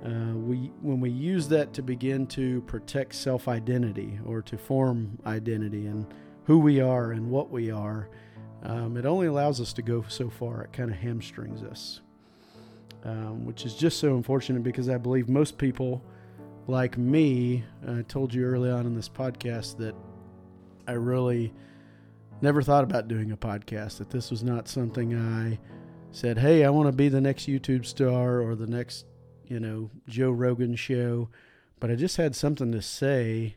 uh, 0.05 0.33
we 0.35 0.71
when 0.81 0.99
we 0.99 1.09
use 1.09 1.47
that 1.49 1.73
to 1.73 1.81
begin 1.81 2.27
to 2.27 2.61
protect 2.61 3.15
self-identity 3.15 4.19
or 4.25 4.41
to 4.43 4.57
form 4.57 5.17
identity 5.25 5.87
and 5.87 6.05
who 6.45 6.59
we 6.59 6.79
are 6.79 7.11
and 7.11 7.29
what 7.29 7.49
we 7.49 7.71
are, 7.71 8.09
um, 8.63 8.97
it 8.97 9.05
only 9.05 9.27
allows 9.27 9.61
us 9.61 9.73
to 9.73 9.81
go 9.81 10.03
so 10.07 10.29
far. 10.29 10.63
It 10.63 10.73
kind 10.73 10.89
of 10.89 10.97
hamstrings 10.97 11.63
us, 11.63 12.01
um, 13.03 13.45
which 13.45 13.65
is 13.65 13.75
just 13.75 13.99
so 13.99 14.15
unfortunate 14.15 14.63
because 14.63 14.89
I 14.89 14.97
believe 14.97 15.29
most 15.29 15.57
people, 15.57 16.03
like 16.67 16.97
me, 16.97 17.63
I 17.87 18.01
told 18.03 18.33
you 18.33 18.45
early 18.45 18.69
on 18.69 18.85
in 18.85 18.95
this 18.95 19.09
podcast 19.09 19.77
that 19.77 19.95
I 20.87 20.93
really 20.93 21.53
never 22.41 22.61
thought 22.61 22.83
about 22.83 23.07
doing 23.07 23.31
a 23.31 23.37
podcast. 23.37 23.97
That 23.97 24.09
this 24.09 24.31
was 24.31 24.43
not 24.43 24.67
something 24.67 25.15
I 25.15 25.59
said, 26.11 26.37
"Hey, 26.37 26.65
I 26.65 26.69
want 26.69 26.87
to 26.87 26.95
be 26.95 27.09
the 27.09 27.21
next 27.21 27.47
YouTube 27.47 27.85
star 27.85 28.41
or 28.41 28.55
the 28.55 28.67
next, 28.67 29.05
you 29.45 29.59
know, 29.59 29.91
Joe 30.07 30.31
Rogan 30.31 30.75
show." 30.75 31.29
But 31.79 31.91
I 31.91 31.95
just 31.95 32.17
had 32.17 32.35
something 32.35 32.71
to 32.71 32.81
say, 32.81 33.55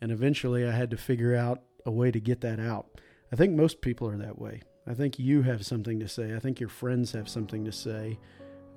and 0.00 0.12
eventually 0.12 0.64
I 0.66 0.70
had 0.70 0.90
to 0.90 0.96
figure 0.96 1.34
out 1.34 1.62
a 1.84 1.90
way 1.90 2.10
to 2.10 2.20
get 2.20 2.40
that 2.42 2.60
out. 2.60 3.00
I 3.32 3.36
think 3.36 3.54
most 3.54 3.80
people 3.80 4.08
are 4.08 4.16
that 4.16 4.38
way. 4.38 4.62
I 4.86 4.94
think 4.94 5.18
you 5.18 5.42
have 5.42 5.66
something 5.66 5.98
to 6.00 6.08
say. 6.08 6.34
I 6.34 6.38
think 6.38 6.60
your 6.60 6.68
friends 6.68 7.12
have 7.12 7.28
something 7.28 7.64
to 7.64 7.72
say. 7.72 8.18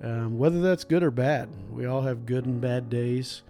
Um, 0.02 0.38
whether 0.38 0.60
that's 0.60 0.84
good 0.84 1.02
or 1.02 1.10
bad, 1.10 1.48
we 1.70 1.86
all 1.86 2.02
have 2.02 2.26
good 2.26 2.46
and 2.46 2.60
bad 2.60 2.88
days, 2.88 3.42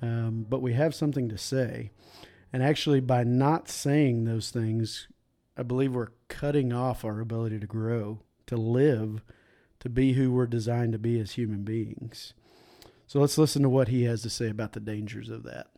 um, 0.00 0.46
but 0.48 0.62
we 0.62 0.72
have 0.74 0.94
something 0.94 1.28
to 1.28 1.36
say. 1.36 1.90
And 2.52 2.62
actually, 2.62 3.00
by 3.00 3.24
not 3.24 3.68
saying 3.68 4.24
those 4.24 4.50
things, 4.50 5.08
I 5.56 5.64
believe 5.64 5.94
we're 5.94 6.12
cutting 6.28 6.72
off 6.72 7.04
our 7.04 7.20
ability 7.20 7.58
to 7.58 7.66
grow, 7.66 8.20
to 8.46 8.56
live, 8.56 9.22
to 9.80 9.88
be 9.88 10.14
who 10.14 10.32
we're 10.32 10.46
designed 10.46 10.92
to 10.92 10.98
be 10.98 11.18
as 11.20 11.32
human 11.32 11.62
beings. 11.62 12.32
So 13.06 13.20
let's 13.20 13.38
listen 13.38 13.62
to 13.62 13.68
what 13.68 13.88
he 13.88 14.04
has 14.04 14.22
to 14.22 14.30
say 14.30 14.48
about 14.48 14.72
the 14.72 14.80
dangers 14.80 15.28
of 15.28 15.42
that. 15.44 15.68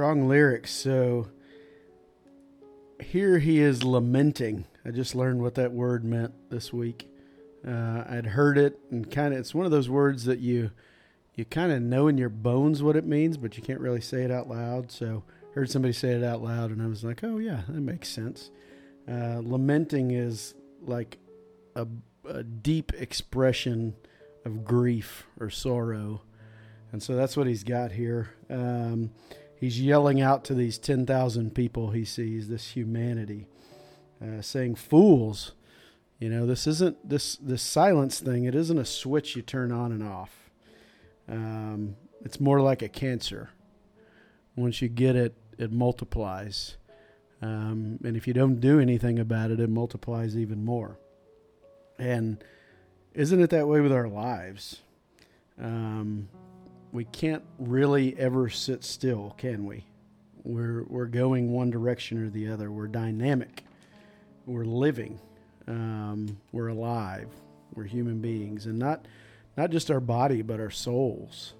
Strong 0.00 0.26
lyrics. 0.26 0.70
So 0.70 1.28
here 3.00 3.38
he 3.38 3.60
is 3.60 3.84
lamenting. 3.84 4.64
I 4.82 4.92
just 4.92 5.14
learned 5.14 5.42
what 5.42 5.56
that 5.56 5.72
word 5.72 6.06
meant 6.06 6.32
this 6.48 6.72
week. 6.72 7.06
Uh, 7.68 8.04
I'd 8.08 8.28
heard 8.28 8.56
it 8.56 8.78
and 8.90 9.10
kind 9.10 9.34
of 9.34 9.40
it's 9.40 9.54
one 9.54 9.66
of 9.66 9.72
those 9.72 9.90
words 9.90 10.24
that 10.24 10.38
you 10.38 10.70
you 11.34 11.44
kind 11.44 11.70
of 11.70 11.82
know 11.82 12.08
in 12.08 12.16
your 12.16 12.30
bones 12.30 12.82
what 12.82 12.96
it 12.96 13.04
means, 13.04 13.36
but 13.36 13.58
you 13.58 13.62
can't 13.62 13.78
really 13.78 14.00
say 14.00 14.22
it 14.22 14.30
out 14.30 14.48
loud. 14.48 14.90
So 14.90 15.22
heard 15.54 15.70
somebody 15.70 15.92
say 15.92 16.12
it 16.12 16.24
out 16.24 16.42
loud, 16.42 16.70
and 16.70 16.80
I 16.80 16.86
was 16.86 17.04
like, 17.04 17.22
oh 17.22 17.36
yeah, 17.36 17.64
that 17.68 17.82
makes 17.82 18.08
sense. 18.08 18.50
Uh, 19.06 19.42
lamenting 19.42 20.12
is 20.12 20.54
like 20.80 21.18
a, 21.76 21.86
a 22.26 22.42
deep 22.42 22.94
expression 22.94 23.96
of 24.46 24.64
grief 24.64 25.26
or 25.38 25.50
sorrow. 25.50 26.22
And 26.90 27.02
so 27.02 27.16
that's 27.16 27.36
what 27.36 27.46
he's 27.46 27.64
got 27.64 27.92
here. 27.92 28.30
Um, 28.48 29.10
he's 29.60 29.80
yelling 29.80 30.20
out 30.20 30.42
to 30.44 30.54
these 30.54 30.78
10,000 30.78 31.54
people 31.54 31.90
he 31.90 32.04
sees, 32.04 32.48
this 32.48 32.70
humanity, 32.70 33.46
uh, 34.22 34.40
saying, 34.40 34.74
Fools, 34.74 35.52
you 36.18 36.30
know, 36.30 36.46
this 36.46 36.66
isn't 36.66 37.08
this, 37.08 37.36
this 37.36 37.62
silence 37.62 38.18
thing, 38.20 38.44
it 38.44 38.54
isn't 38.54 38.78
a 38.78 38.84
switch 38.84 39.36
you 39.36 39.42
turn 39.42 39.70
on 39.70 39.92
and 39.92 40.02
off. 40.02 40.50
Um, 41.28 41.96
it's 42.24 42.40
more 42.40 42.60
like 42.60 42.82
a 42.82 42.88
cancer. 42.88 43.50
Once 44.56 44.82
you 44.82 44.88
get 44.88 45.14
it, 45.14 45.34
it 45.58 45.70
multiplies. 45.70 46.76
Um, 47.42 47.98
and 48.04 48.16
if 48.16 48.26
you 48.26 48.34
don't 48.34 48.60
do 48.60 48.80
anything 48.80 49.18
about 49.18 49.50
it, 49.50 49.60
it 49.60 49.70
multiplies 49.70 50.36
even 50.36 50.64
more. 50.64 50.98
And 51.98 52.42
isn't 53.14 53.40
it 53.40 53.50
that 53.50 53.68
way 53.68 53.80
with 53.80 53.92
our 53.92 54.08
lives? 54.08 54.80
Um, 55.58 56.28
we 56.92 57.04
can't 57.04 57.42
really 57.58 58.16
ever 58.18 58.48
sit 58.48 58.84
still, 58.84 59.34
can 59.38 59.64
we? 59.64 59.84
We're 60.42 60.84
we're 60.84 61.06
going 61.06 61.52
one 61.52 61.70
direction 61.70 62.24
or 62.24 62.30
the 62.30 62.48
other. 62.48 62.70
We're 62.70 62.88
dynamic. 62.88 63.64
We're 64.46 64.64
living. 64.64 65.20
Um, 65.66 66.38
we're 66.52 66.68
alive. 66.68 67.28
We're 67.74 67.84
human 67.84 68.20
beings, 68.20 68.66
and 68.66 68.78
not 68.78 69.06
not 69.56 69.70
just 69.70 69.90
our 69.90 70.00
body, 70.00 70.42
but 70.42 70.60
our 70.60 70.70
souls. 70.70 71.54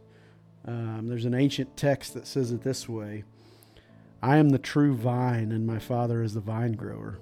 Um, 0.67 1.07
there's 1.09 1.25
an 1.25 1.35
ancient 1.35 1.77
text 1.77 2.15
that 2.15 2.27
says 2.27 2.51
it 2.53 2.63
this 2.63 2.89
way: 2.89 3.25
"I 4.23 4.39
am 4.39 4.49
the 4.49 4.59
true 4.59 4.95
vine, 4.95 5.53
and 5.53 5.67
my 5.67 5.79
Father 5.79 6.23
is 6.23 6.35
the 6.35 6.41
vine 6.41 6.73
grower. 6.73 7.19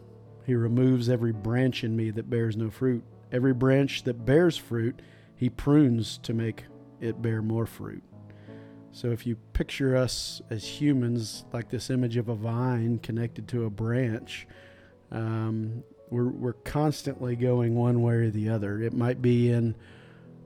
He 0.47 0.55
removes 0.55 1.11
every 1.11 1.33
branch 1.33 1.85
in 1.85 1.95
me 1.95 2.11
that 2.12 2.31
bears 2.31 2.57
no 2.57 2.71
fruit, 2.71 3.05
every 3.31 3.53
branch 3.53 4.05
that 4.05 4.25
bears 4.25 4.57
fruit, 4.57 5.03
he 5.37 5.50
prunes 5.50 6.17
to 6.23 6.33
make 6.33 6.65
it 7.00 7.21
bear 7.23 7.43
more 7.43 7.67
fruit. 7.67 8.02
So 8.93 9.11
if 9.11 9.26
you 9.26 9.37
picture 9.52 9.97
us 9.97 10.40
as 10.50 10.64
humans 10.64 11.45
like 11.52 11.69
this 11.69 11.90
image 11.90 12.17
of 12.17 12.28
a 12.28 12.35
vine 12.35 12.99
connected 12.99 13.47
to 13.49 13.64
a 13.64 13.71
branch, 13.71 14.47
um, 15.12 15.83
we're, 16.11 16.28
we're 16.28 16.52
constantly 16.55 17.37
going 17.37 17.75
one 17.75 18.02
way 18.02 18.14
or 18.14 18.31
the 18.31 18.49
other. 18.49 18.83
It 18.83 18.93
might 18.93 19.21
be 19.21 19.50
in 19.50 19.75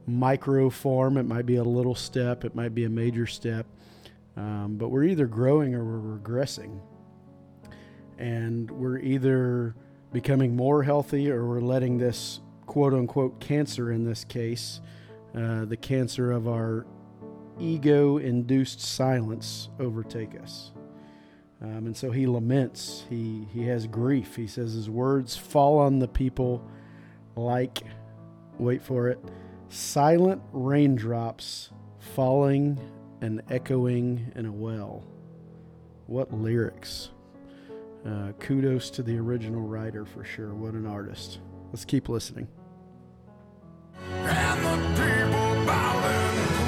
micro 0.06 0.71
form, 0.71 1.16
it 1.16 1.23
might 1.25 1.47
be 1.47 1.56
a 1.56 1.64
little 1.64 1.94
step, 1.94 2.44
it 2.44 2.54
might 2.54 2.75
be 2.75 2.85
a 2.85 2.88
major 2.88 3.26
step, 3.26 3.66
um, 4.37 4.76
but 4.76 4.88
we're 4.88 5.04
either 5.04 5.26
growing 5.26 5.75
or 5.75 5.85
we're 5.85 6.18
regressing. 6.18 6.80
And 8.18 8.71
we're 8.71 8.99
either 8.99 9.75
becoming 10.12 10.54
more 10.54 10.82
healthy 10.82 11.30
or 11.30 11.47
we're 11.47 11.61
letting 11.61 11.99
this 11.99 12.40
quote 12.66 12.92
unquote 12.92 13.40
cancer 13.40 13.92
in 13.92 14.04
this 14.04 14.25
case, 14.25 14.80
uh, 15.35 15.65
the 15.65 15.77
cancer 15.77 16.31
of 16.31 16.47
our 16.47 16.87
ego 17.59 18.19
induced 18.19 18.81
silence, 18.81 19.69
overtake 19.79 20.41
us. 20.41 20.73
Um, 21.62 21.87
and 21.87 21.97
so 21.97 22.11
he 22.11 22.27
laments, 22.27 23.05
he, 23.09 23.47
he 23.53 23.65
has 23.67 23.87
grief. 23.87 24.35
He 24.35 24.47
says 24.47 24.73
his 24.73 24.91
words 24.91 25.37
fall 25.37 25.79
on 25.79 26.01
the 26.01 26.09
people 26.09 26.67
like, 27.37 27.83
wait 28.59 28.83
for 28.83 29.09
it, 29.09 29.19
silent 29.69 30.43
raindrops 30.53 31.71
falling 31.99 32.81
and 33.21 33.43
echoing 33.49 34.33
in 34.35 34.47
a 34.47 34.53
well. 34.53 35.05
What 36.07 36.33
lyrics! 36.33 37.11
Uh, 38.05 38.33
kudos 38.41 38.91
to 38.91 39.03
the 39.05 39.17
original 39.17 39.62
writer 39.62 40.05
for 40.05 40.25
sure. 40.25 40.53
What 40.55 40.75
an 40.75 40.87
artist. 40.87 41.39
Let's 41.71 41.85
keep 41.85 42.09
listening. 42.09 42.49
And 44.00 44.64
the 44.64 44.76
people 45.00 45.66
bowing 45.66 46.62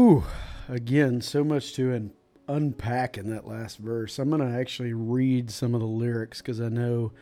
Whew. 0.00 0.24
Again, 0.66 1.20
so 1.20 1.44
much 1.44 1.74
to 1.74 1.94
un- 1.94 2.12
unpack 2.48 3.18
in 3.18 3.28
that 3.28 3.46
last 3.46 3.76
verse. 3.76 4.18
I'm 4.18 4.30
going 4.30 4.40
to 4.40 4.58
actually 4.58 4.94
read 4.94 5.50
some 5.50 5.74
of 5.74 5.82
the 5.82 5.86
lyrics 5.86 6.38
because 6.40 6.58
I 6.58 6.70
know, 6.70 7.12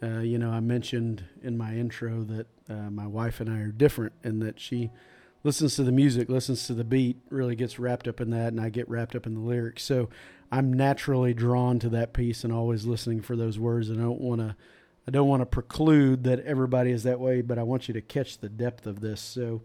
uh, 0.00 0.20
you 0.20 0.38
know, 0.38 0.50
I 0.50 0.60
mentioned 0.60 1.24
in 1.42 1.58
my 1.58 1.74
intro 1.74 2.22
that 2.22 2.46
uh, 2.70 2.88
my 2.88 3.08
wife 3.08 3.40
and 3.40 3.50
I 3.50 3.58
are 3.62 3.72
different 3.72 4.12
and 4.22 4.40
that 4.42 4.60
she 4.60 4.92
listens 5.42 5.74
to 5.74 5.82
the 5.82 5.90
music, 5.90 6.28
listens 6.28 6.68
to 6.68 6.72
the 6.72 6.84
beat, 6.84 7.16
really 7.30 7.56
gets 7.56 7.80
wrapped 7.80 8.06
up 8.06 8.20
in 8.20 8.30
that, 8.30 8.52
and 8.52 8.60
I 8.60 8.68
get 8.68 8.88
wrapped 8.88 9.16
up 9.16 9.26
in 9.26 9.34
the 9.34 9.40
lyrics. 9.40 9.82
So 9.82 10.08
I'm 10.52 10.72
naturally 10.72 11.34
drawn 11.34 11.80
to 11.80 11.88
that 11.88 12.12
piece 12.12 12.44
and 12.44 12.52
always 12.52 12.86
listening 12.86 13.22
for 13.22 13.34
those 13.34 13.58
words. 13.58 13.90
And 13.90 13.98
I 13.98 14.04
don't 14.04 14.20
want 14.20 14.40
to. 14.40 14.54
I 15.08 15.10
don't 15.10 15.28
want 15.28 15.42
to 15.42 15.46
preclude 15.46 16.22
that 16.24 16.38
everybody 16.44 16.92
is 16.92 17.02
that 17.02 17.18
way, 17.18 17.42
but 17.42 17.58
I 17.58 17.64
want 17.64 17.88
you 17.88 17.94
to 17.94 18.00
catch 18.00 18.38
the 18.38 18.48
depth 18.48 18.86
of 18.86 19.00
this. 19.00 19.20
So, 19.20 19.62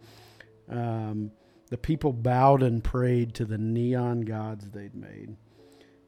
um, 0.67 1.31
the 1.69 1.77
people 1.77 2.13
bowed 2.13 2.63
and 2.63 2.83
prayed 2.83 3.33
to 3.35 3.45
the 3.45 3.57
neon 3.57 4.21
gods 4.21 4.71
they'd 4.71 4.95
made. 4.95 5.35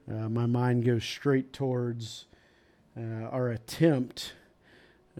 Uh, 0.10 0.28
my 0.28 0.46
mind 0.46 0.84
goes 0.84 1.04
straight 1.04 1.54
towards 1.54 2.26
uh, 2.98 3.26
our 3.30 3.50
attempt 3.50 4.34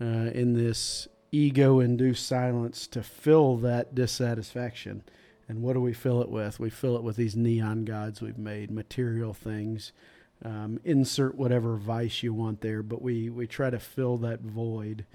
uh, 0.02 0.06
in 0.06 0.54
this 0.54 1.08
ego 1.32 1.80
induced 1.80 2.28
silence 2.28 2.88
to 2.88 3.04
fill 3.04 3.58
that 3.58 3.96
dissatisfaction. 3.96 5.04
And 5.48 5.62
what 5.62 5.74
do 5.74 5.82
we 5.82 5.94
fill 5.94 6.22
it 6.22 6.30
with? 6.30 6.60
We 6.60 6.70
fill 6.70 6.96
it 6.96 7.04
with 7.04 7.18
these 7.18 7.36
neon 7.36 7.86
gods 7.86 8.22
we've 8.22 8.38
made, 8.38 8.72
material 8.72 9.34
things. 9.34 9.92
Um, 10.44 10.80
insert 10.84 11.36
whatever 11.36 11.76
vice 11.76 12.24
you 12.24 12.34
want 12.34 12.62
there, 12.62 12.82
but 12.82 13.02
we, 13.02 13.30
we 13.30 13.46
try 13.46 13.70
to 13.70 13.80
fill 13.80 14.18
that 14.20 14.42
void. 14.42 15.06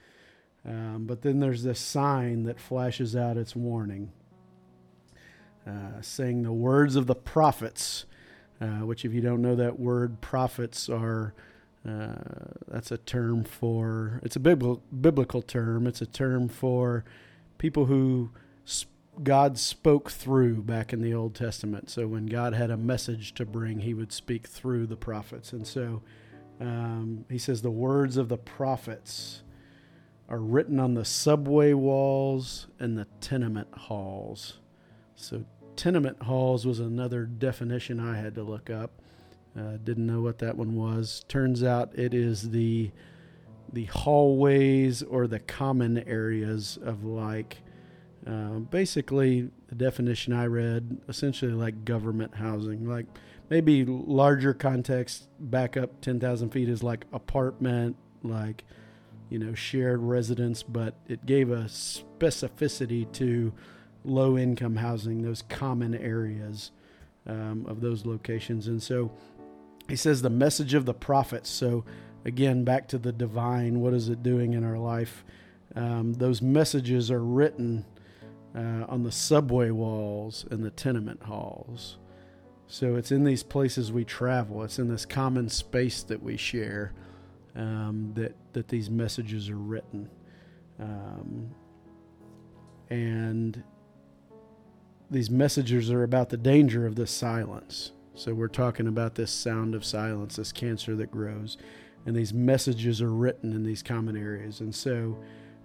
Um, 0.64 1.04
but 1.06 1.22
then 1.22 1.40
there's 1.40 1.64
this 1.64 1.80
sign 1.80 2.44
that 2.44 2.60
flashes 2.60 3.16
out 3.16 3.36
its 3.36 3.56
warning 3.56 4.12
uh, 5.66 6.00
saying 6.00 6.42
the 6.42 6.52
words 6.52 6.96
of 6.96 7.06
the 7.06 7.14
prophets, 7.14 8.06
uh, 8.60 8.84
which, 8.84 9.04
if 9.04 9.12
you 9.12 9.20
don't 9.20 9.42
know 9.42 9.54
that 9.56 9.78
word, 9.78 10.20
prophets 10.20 10.88
are. 10.88 11.34
Uh, 11.88 12.16
that's 12.66 12.90
a 12.90 12.98
term 12.98 13.44
for. 13.44 14.20
It's 14.24 14.34
a 14.34 14.40
biblical 14.40 14.82
biblical 15.00 15.40
term. 15.40 15.86
It's 15.86 16.00
a 16.00 16.06
term 16.06 16.48
for 16.48 17.04
people 17.58 17.86
who 17.86 18.30
God 19.22 19.58
spoke 19.58 20.10
through 20.10 20.62
back 20.62 20.92
in 20.92 21.00
the 21.00 21.14
Old 21.14 21.34
Testament. 21.34 21.88
So 21.88 22.06
when 22.06 22.26
God 22.26 22.54
had 22.54 22.70
a 22.70 22.76
message 22.76 23.34
to 23.34 23.46
bring, 23.46 23.80
He 23.80 23.94
would 23.94 24.12
speak 24.12 24.46
through 24.46 24.86
the 24.86 24.96
prophets. 24.96 25.52
And 25.52 25.66
so 25.66 26.02
um, 26.60 27.24
He 27.30 27.38
says 27.38 27.62
the 27.62 27.70
words 27.70 28.16
of 28.16 28.28
the 28.28 28.36
prophets 28.36 29.42
are 30.28 30.38
written 30.38 30.78
on 30.78 30.94
the 30.94 31.04
subway 31.04 31.72
walls 31.72 32.66
and 32.78 32.98
the 32.98 33.06
tenement 33.20 33.68
halls. 33.72 34.58
So 35.14 35.44
tenement 35.76 36.22
halls 36.22 36.66
was 36.66 36.80
another 36.80 37.24
definition 37.24 38.00
I 38.00 38.16
had 38.16 38.34
to 38.36 38.42
look 38.42 38.70
up. 38.70 38.90
Uh, 39.58 39.78
didn't 39.82 40.06
know 40.06 40.20
what 40.20 40.38
that 40.38 40.56
one 40.56 40.74
was. 40.76 41.24
Turns 41.28 41.62
out 41.62 41.98
it 41.98 42.12
is 42.14 42.50
the 42.50 42.90
the 43.72 43.84
hallways 43.86 45.02
or 45.02 45.26
the 45.26 45.40
common 45.40 45.98
areas 46.06 46.78
of 46.82 47.04
like 47.04 47.58
uh, 48.26 48.58
basically 48.58 49.50
the 49.68 49.74
definition 49.74 50.32
I 50.32 50.46
read 50.46 50.98
essentially 51.08 51.52
like 51.52 51.84
government 51.84 52.34
housing 52.36 52.88
like 52.88 53.06
maybe 53.50 53.84
larger 53.84 54.54
context 54.54 55.28
back 55.38 55.76
up 55.76 56.00
10,000 56.00 56.50
feet 56.50 56.68
is 56.68 56.82
like 56.82 57.04
apartment 57.12 57.96
like 58.22 58.64
you 59.30 59.38
know 59.38 59.54
shared 59.54 60.00
residence 60.02 60.62
but 60.62 60.94
it 61.08 61.26
gave 61.26 61.50
a 61.50 61.64
specificity 61.64 63.10
to 63.12 63.52
low 64.06 64.38
income 64.38 64.76
housing, 64.76 65.22
those 65.22 65.42
common 65.42 65.94
areas 65.94 66.70
um, 67.26 67.66
of 67.66 67.80
those 67.80 68.06
locations. 68.06 68.68
And 68.68 68.82
so 68.82 69.10
he 69.88 69.96
says 69.96 70.22
the 70.22 70.30
message 70.30 70.74
of 70.74 70.84
the 70.84 70.94
prophets. 70.94 71.50
So 71.50 71.84
again, 72.24 72.64
back 72.64 72.88
to 72.88 72.98
the 72.98 73.12
divine, 73.12 73.80
what 73.80 73.92
is 73.92 74.08
it 74.08 74.22
doing 74.22 74.52
in 74.54 74.64
our 74.64 74.78
life? 74.78 75.24
Um, 75.74 76.14
those 76.14 76.40
messages 76.40 77.10
are 77.10 77.22
written 77.22 77.84
uh, 78.54 78.84
on 78.88 79.02
the 79.02 79.12
subway 79.12 79.70
walls 79.70 80.46
and 80.50 80.64
the 80.64 80.70
tenement 80.70 81.22
halls. 81.22 81.98
So 82.68 82.96
it's 82.96 83.12
in 83.12 83.24
these 83.24 83.42
places 83.42 83.92
we 83.92 84.04
travel. 84.04 84.62
It's 84.64 84.78
in 84.78 84.88
this 84.88 85.06
common 85.06 85.48
space 85.48 86.02
that 86.04 86.22
we 86.22 86.36
share 86.36 86.92
um, 87.54 88.12
that 88.14 88.34
that 88.52 88.68
these 88.68 88.90
messages 88.90 89.48
are 89.48 89.56
written, 89.56 90.10
um, 90.78 91.48
and 92.90 93.62
these 95.10 95.30
messages 95.30 95.90
are 95.90 96.02
about 96.02 96.30
the 96.30 96.36
danger 96.36 96.86
of 96.86 96.96
this 96.96 97.10
silence. 97.10 97.92
So 98.14 98.32
we're 98.32 98.48
talking 98.48 98.86
about 98.86 99.14
this 99.14 99.30
sound 99.30 99.74
of 99.74 99.84
silence, 99.84 100.36
this 100.36 100.52
cancer 100.52 100.96
that 100.96 101.10
grows, 101.10 101.58
and 102.06 102.16
these 102.16 102.32
messages 102.32 103.02
are 103.02 103.12
written 103.12 103.52
in 103.52 103.62
these 103.62 103.82
common 103.82 104.16
areas. 104.16 104.60
And 104.60 104.74
so 104.74 105.18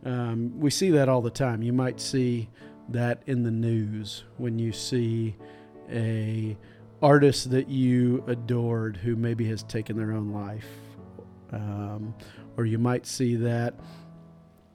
um, 0.06 0.60
we 0.60 0.69
see 0.69 0.89
that 0.91 1.08
all 1.08 1.21
the 1.21 1.30
time. 1.30 1.63
You 1.63 1.73
might 1.73 1.99
see 2.01 2.49
that 2.89 3.23
in 3.25 3.43
the 3.43 3.51
news 3.51 4.25
when 4.38 4.60
you 4.60 4.71
see 4.71 5.36
a 5.89 6.58
artist 7.01 7.49
that 7.51 7.67
you 7.67 8.23
adored 8.27 8.97
who 8.97 9.15
maybe 9.15 9.47
has 9.47 9.63
taken 9.63 9.97
their 9.97 10.12
own 10.12 10.32
life. 10.32 10.67
Um, 11.51 12.13
or 12.58 12.65
you 12.65 12.77
might 12.77 13.06
see 13.06 13.36
that 13.38 13.73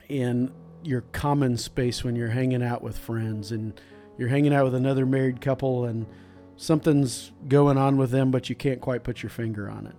in 0.09 0.51
your 0.83 1.01
common 1.11 1.57
space 1.57 2.03
when 2.03 2.15
you're 2.15 2.29
hanging 2.29 2.63
out 2.63 2.81
with 2.81 2.97
friends 2.97 3.51
and 3.51 3.79
you're 4.17 4.29
hanging 4.29 4.53
out 4.53 4.65
with 4.65 4.75
another 4.75 5.05
married 5.05 5.41
couple 5.41 5.85
and 5.85 6.05
something's 6.55 7.31
going 7.47 7.77
on 7.77 7.97
with 7.97 8.11
them, 8.11 8.31
but 8.31 8.49
you 8.49 8.55
can't 8.55 8.81
quite 8.81 9.03
put 9.03 9.21
your 9.21 9.29
finger 9.29 9.69
on 9.69 9.87
it. 9.87 9.95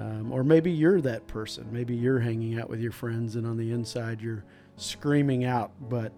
Um, 0.00 0.32
or 0.32 0.42
maybe 0.42 0.70
you're 0.70 1.00
that 1.02 1.26
person. 1.26 1.68
Maybe 1.70 1.94
you're 1.94 2.18
hanging 2.18 2.58
out 2.58 2.70
with 2.70 2.80
your 2.80 2.92
friends 2.92 3.36
and 3.36 3.46
on 3.46 3.56
the 3.56 3.72
inside 3.72 4.20
you're 4.20 4.44
screaming 4.76 5.44
out, 5.44 5.72
but 5.88 6.12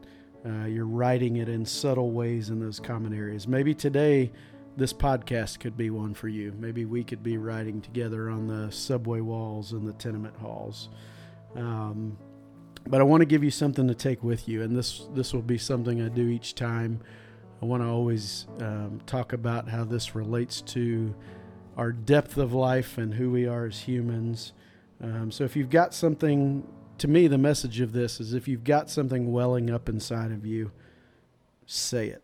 uh, 0.47 0.66
you're 0.66 0.87
writing 0.87 1.37
it 1.37 1.49
in 1.49 1.64
subtle 1.64 2.12
ways 2.12 2.51
in 2.51 2.61
those 2.61 2.79
common 2.79 3.12
areas. 3.12 3.49
Maybe 3.49 3.75
today 3.75 4.31
this 4.77 4.92
podcast 4.92 5.61
could 5.61 5.77
be 5.77 5.90
one 5.90 6.14
for 6.14 6.29
you. 6.29 6.53
Maybe 6.59 6.85
we 6.85 7.05
could 7.05 7.23
be 7.23 7.37
writing 7.37 7.81
together 7.81 8.29
on 8.29 8.47
the 8.47 8.70
subway 8.70 9.20
walls 9.20 9.73
and 9.73 9.87
the 9.87 9.92
tenement 9.94 10.37
halls. 10.37 10.88
Um, 11.55 12.16
but 12.87 13.01
I 13.01 13.05
want 13.05 13.23
to 13.23 13.27
give 13.27 13.42
you 13.42 13.51
something 13.51 13.88
to 13.88 13.94
take 13.94 14.23
with 14.23 14.49
you, 14.49 14.62
and 14.62 14.77
this 14.77 15.07
this 15.14 15.33
will 15.33 15.42
be 15.42 15.57
something 15.57 16.03
I 16.03 16.09
do 16.09 16.29
each 16.29 16.55
time. 16.55 17.01
I 17.64 17.66
want 17.66 17.83
to 17.83 17.88
always 17.88 18.46
um, 18.61 19.00
talk 19.07 19.33
about 19.33 19.70
how 19.70 19.85
this 19.85 20.14
relates 20.14 20.61
to 20.61 21.14
our 21.79 21.92
depth 21.92 22.37
of 22.37 22.53
life 22.53 22.98
and 22.98 23.14
who 23.14 23.31
we 23.31 23.46
are 23.46 23.64
as 23.64 23.81
humans. 23.81 24.53
Um, 25.03 25.31
so 25.31 25.44
if 25.44 25.57
you've 25.57 25.70
got 25.70 25.94
something, 25.94 26.68
to 26.98 27.09
me, 27.09 27.27
the 27.27 27.38
message 27.38 27.81
of 27.81 27.92
this 27.92 28.20
is 28.20 28.35
if 28.35 28.46
you've 28.46 28.64
got 28.64 28.90
something 28.90 29.33
welling 29.33 29.70
up 29.70 29.88
inside 29.88 30.31
of 30.31 30.44
you, 30.44 30.72
say 31.64 32.09
it. 32.09 32.22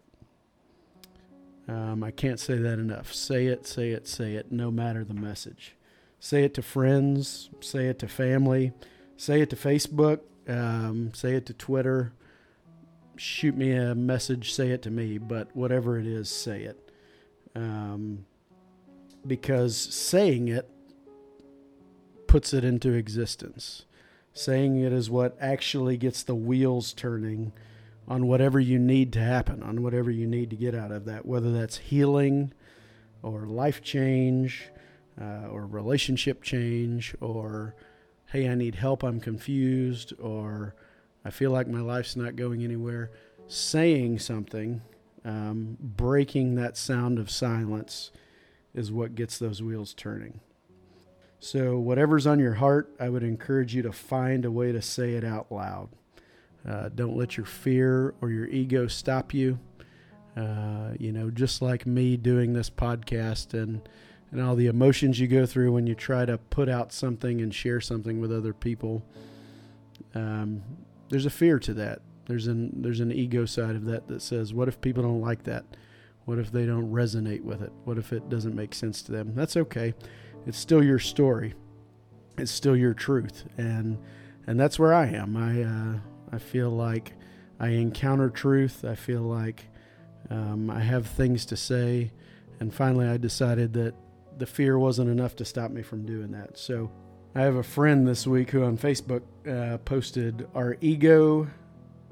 Um, 1.67 2.05
I 2.05 2.11
can't 2.11 2.39
say 2.39 2.59
that 2.59 2.79
enough. 2.79 3.11
Say 3.15 3.47
it, 3.47 3.67
say 3.67 3.93
it, 3.93 4.07
say 4.07 4.35
it, 4.35 4.53
no 4.53 4.71
matter 4.71 5.05
the 5.05 5.15
message. 5.15 5.75
Say 6.19 6.45
it 6.45 6.53
to 6.53 6.61
friends, 6.61 7.49
say 7.61 7.87
it 7.87 7.99
to 8.01 8.09
family, 8.09 8.73
say 9.17 9.41
it 9.41 9.49
to 9.49 9.57
Facebook, 9.57 10.21
um, 10.47 11.15
say 11.15 11.33
it 11.33 11.47
to 11.47 11.55
Twitter. 11.55 12.13
Shoot 13.21 13.55
me 13.55 13.73
a 13.73 13.95
message, 13.95 14.51
say 14.51 14.71
it 14.71 14.81
to 14.81 14.91
me, 14.91 15.19
but 15.19 15.55
whatever 15.55 15.99
it 15.99 16.07
is, 16.07 16.31
say 16.31 16.63
it. 16.63 16.91
Um, 17.55 18.25
because 19.27 19.77
saying 19.77 20.49
it 20.49 20.67
puts 22.27 22.55
it 22.55 22.65
into 22.65 22.95
existence. 22.95 23.85
Saying 24.33 24.81
it 24.81 24.95
is 24.95 25.11
what 25.11 25.37
actually 25.39 25.99
gets 25.99 26.23
the 26.23 26.35
wheels 26.35 26.95
turning 26.95 27.53
on 28.09 28.27
whatever 28.27 28.59
you 28.59 28.79
need 28.79 29.13
to 29.13 29.21
happen, 29.21 29.63
on 29.63 29.83
whatever 29.83 30.11
you 30.11 30.27
need 30.27 30.49
to 30.49 30.57
get 30.57 30.75
out 30.75 30.91
of 30.91 31.05
that, 31.05 31.27
whether 31.27 31.53
that's 31.53 31.77
healing 31.77 32.55
or 33.23 33.45
life 33.45 33.83
change 33.83 34.71
uh, 35.21 35.47
or 35.51 35.67
relationship 35.67 36.43
change 36.43 37.15
or, 37.21 37.75
hey, 38.33 38.49
I 38.49 38.55
need 38.55 38.77
help, 38.77 39.03
I'm 39.03 39.21
confused, 39.21 40.15
or 40.19 40.75
I 41.25 41.31
feel 41.31 41.51
like 41.51 41.69
my 41.69 41.81
life's 41.81 42.17
not 42.17 42.37
going 42.37 42.63
anywhere. 42.63 43.11
Saying 43.47 44.21
something, 44.21 44.81
um, 45.25 45.77
breaking 45.81 46.55
that 46.55 46.77
sound 46.77 47.19
of 47.19 47.31
silence 47.31 48.11
is 48.75 48.93
what 48.93 49.15
gets 49.15 49.39
those 49.39 49.63
wheels 49.63 49.93
turning. 49.93 50.41
So, 51.41 51.79
whatever's 51.79 52.27
on 52.27 52.39
your 52.39 52.55
heart, 52.55 52.95
I 53.01 53.09
would 53.09 53.23
encourage 53.23 53.75
you 53.75 53.83
to 53.83 53.93
find 53.93 54.45
a 54.45 54.51
way 54.51 54.73
to 54.73 54.83
say 54.83 55.15
it 55.15 55.25
out 55.25 55.51
loud. 55.51 55.89
Uh, 56.69 56.91
don't 56.91 57.17
let 57.17 57.37
your 57.37 57.47
fear 57.47 58.15
or 58.21 58.31
your 58.31 58.47
ego 58.47 58.87
stop 58.87 59.33
you. 59.33 59.59
Uh, 60.37 60.93
you 60.99 61.13
know, 61.13 61.31
just 61.31 61.63
like 61.63 61.87
me 61.87 62.17
doing 62.17 62.53
this 62.53 62.71
podcast 62.71 63.55
and 63.55 63.81
and 64.33 64.41
all 64.41 64.55
the 64.55 64.69
emotions 64.69 65.19
you 65.19 65.27
go 65.27 65.45
through 65.45 65.73
when 65.73 65.87
you 65.87 65.95
try 65.95 66.25
to 66.25 66.39
put 66.39 66.69
out 66.69 66.93
something 66.93 67.41
and 67.41 67.53
share 67.53 67.81
something 67.81 68.21
with 68.21 68.33
other 68.33 68.53
people. 68.53 69.03
Um, 70.15 70.63
there's 71.11 71.27
a 71.27 71.31
fear 71.31 71.59
to 71.59 71.75
that. 71.75 72.01
There's 72.27 72.47
an 72.47 72.83
there's 72.83 73.01
an 73.01 73.13
ego 73.13 73.45
side 73.45 73.77
of 73.77 73.85
that 73.87 74.09
that 74.09 74.23
says, 74.23 74.55
what 74.55 74.69
if 74.69 74.81
people 74.81 75.03
don't 75.03 75.21
like 75.21 75.43
that? 75.45 75.65
What 76.25 76.39
if 76.39 76.53
they 76.53 76.65
don't 76.65 76.91
resonate 76.91 77.43
with 77.43 77.61
it? 77.61 77.73
What 77.85 77.99
if 77.99 78.13
it 78.13 78.29
doesn't 78.29 78.55
make 78.55 78.73
sense 78.73 79.03
to 79.03 79.13
them? 79.13 79.35
That's 79.35 79.57
okay. 79.57 79.95
It's 80.47 80.59
still 80.59 80.83
your 80.83 80.99
story. 80.99 81.55
It's 82.39 82.53
still 82.53 82.77
your 82.77 82.95
truth, 82.95 83.45
and 83.59 83.99
and 84.47 84.59
that's 84.59 84.79
where 84.79 84.95
I 84.95 85.07
am. 85.07 85.37
I 85.37 85.63
uh, 85.63 85.99
I 86.33 86.39
feel 86.39 86.71
like 86.71 87.15
I 87.59 87.69
encounter 87.71 88.31
truth. 88.31 88.85
I 88.85 88.95
feel 88.95 89.23
like 89.23 89.67
um, 90.31 90.71
I 90.71 90.81
have 90.81 91.07
things 91.07 91.45
to 91.47 91.57
say, 91.57 92.13
and 92.61 92.73
finally 92.73 93.09
I 93.09 93.17
decided 93.17 93.73
that 93.75 93.95
the 94.39 94.47
fear 94.47 94.79
wasn't 94.79 95.11
enough 95.11 95.37
to 95.37 95.45
stop 95.45 95.71
me 95.71 95.83
from 95.83 96.07
doing 96.07 96.31
that. 96.31 96.57
So 96.57 96.91
I 97.35 97.43
have 97.43 97.55
a 97.55 97.63
friend 97.63 98.09
this 98.09 98.27
week 98.27 98.51
who 98.51 98.65
on 98.65 98.77
Facebook 98.77 99.23
uh, 99.49 99.79
posted, 99.79 100.49
"Our 100.55 100.77
ego 100.81 101.49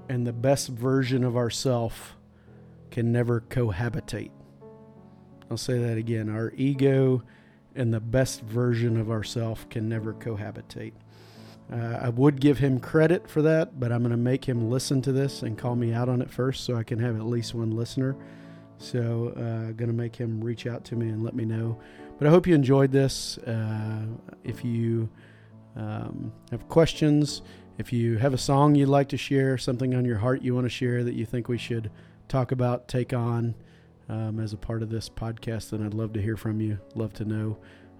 and 0.09 0.27
the 0.27 0.33
best 0.33 0.69
version 0.69 1.25
of 1.25 1.37
ourself 1.37 2.17
can 2.93 3.11
never 3.11 3.41
cohabitate." 3.41 4.31
I'll 5.51 5.57
say 5.57 5.79
that 5.79 5.99
again. 5.99 6.29
Our 6.29 6.53
ego 6.57 7.23
and 7.75 7.93
the 7.93 8.01
best 8.01 8.43
version 8.43 8.97
of 8.97 9.11
ourself 9.11 9.69
can 9.69 9.89
never 9.89 10.13
cohabitate. 10.15 10.93
Uh, 11.73 11.99
I 12.01 12.09
would 12.11 12.41
give 12.41 12.59
him 12.59 12.79
credit 12.79 13.29
for 13.29 13.43
that, 13.43 13.79
but 13.79 13.91
I'm 13.91 14.01
going 14.01 14.11
to 14.11 14.17
make 14.17 14.45
him 14.45 14.71
listen 14.71 15.03
to 15.03 15.13
this 15.13 15.43
and 15.43 15.59
call 15.59 15.75
me 15.75 15.93
out 15.93 16.09
on 16.09 16.23
it 16.23 16.31
first 16.31 16.65
so 16.65 16.77
I 16.77 16.83
can 16.83 16.99
have 17.01 17.17
at 17.17 17.27
least 17.27 17.55
one 17.55 17.73
listener. 17.73 18.17
So, 18.79 19.35
uh, 19.37 19.73
going 19.73 19.89
to 19.89 19.93
make 19.93 20.15
him 20.15 20.43
reach 20.43 20.67
out 20.67 20.85
to 20.87 20.97
me 20.97 21.09
and 21.09 21.25
let 21.25 21.35
me 21.35 21.45
know. 21.45 21.79
But 22.19 22.27
I 22.27 22.31
hope 22.31 22.47
you 22.47 22.55
enjoyed 22.55 22.91
this. 22.91 23.39
Uh, 23.39 24.07
if 24.45 24.65
you 24.65 25.09
um, 25.77 26.33
have 26.51 26.69
questions, 26.69 27.43
if 27.79 27.93
you 27.93 28.19
have 28.19 28.35
a 28.35 28.39
song 28.39 28.75
you'd 28.75 28.89
like 28.89 29.09
to 29.11 29.17
share, 29.17 29.57
something 29.57 29.95
on 29.95 30.05
your 30.05 30.19
heart 30.19 30.43
you 30.43 30.55
want 30.55 30.65
to 30.65 30.71
share 30.71 31.05
that 31.05 31.15
you 31.15 31.25
think 31.25 31.49
we 31.49 31.59
should 31.59 31.91
talk 32.27 32.51
about, 32.51 32.89
take 32.89 33.13
on 33.13 33.55
um, 34.09 34.41
as 34.41 34.53
a 34.53 34.57
part 34.57 34.83
of 34.83 34.91
this 34.91 35.09
podcast, 35.09 35.71
then 35.71 35.85
I'd 35.85 35.95
love 35.95 36.13
to 36.15 36.23
hear 36.23 36.37
from 36.37 36.61
you. 36.61 36.79
Love 36.95 37.13
to 37.15 37.25
know. 37.25 37.59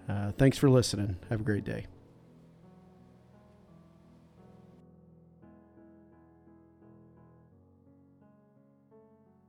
Uh, 0.09 0.31
thanks 0.33 0.57
for 0.57 0.69
listening. 0.69 1.15
Have 1.29 1.41
a 1.41 1.43
great 1.43 1.63
day. 1.63 1.85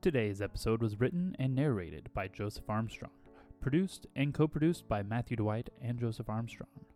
Today's 0.03 0.41
episode 0.41 0.81
was 0.81 0.99
written 0.99 1.37
and 1.39 1.55
narrated 1.55 2.09
by 2.15 2.29
Joseph 2.29 2.65
Armstrong, 2.71 3.11
produced 3.61 4.07
and 4.17 4.35
co 4.35 4.49
produced 4.49 4.89
by 4.89 5.03
Matthew 5.03 5.37
Dwight 5.37 5.71
and 5.81 5.99
Joseph 5.99 6.29
Armstrong. 6.29 6.87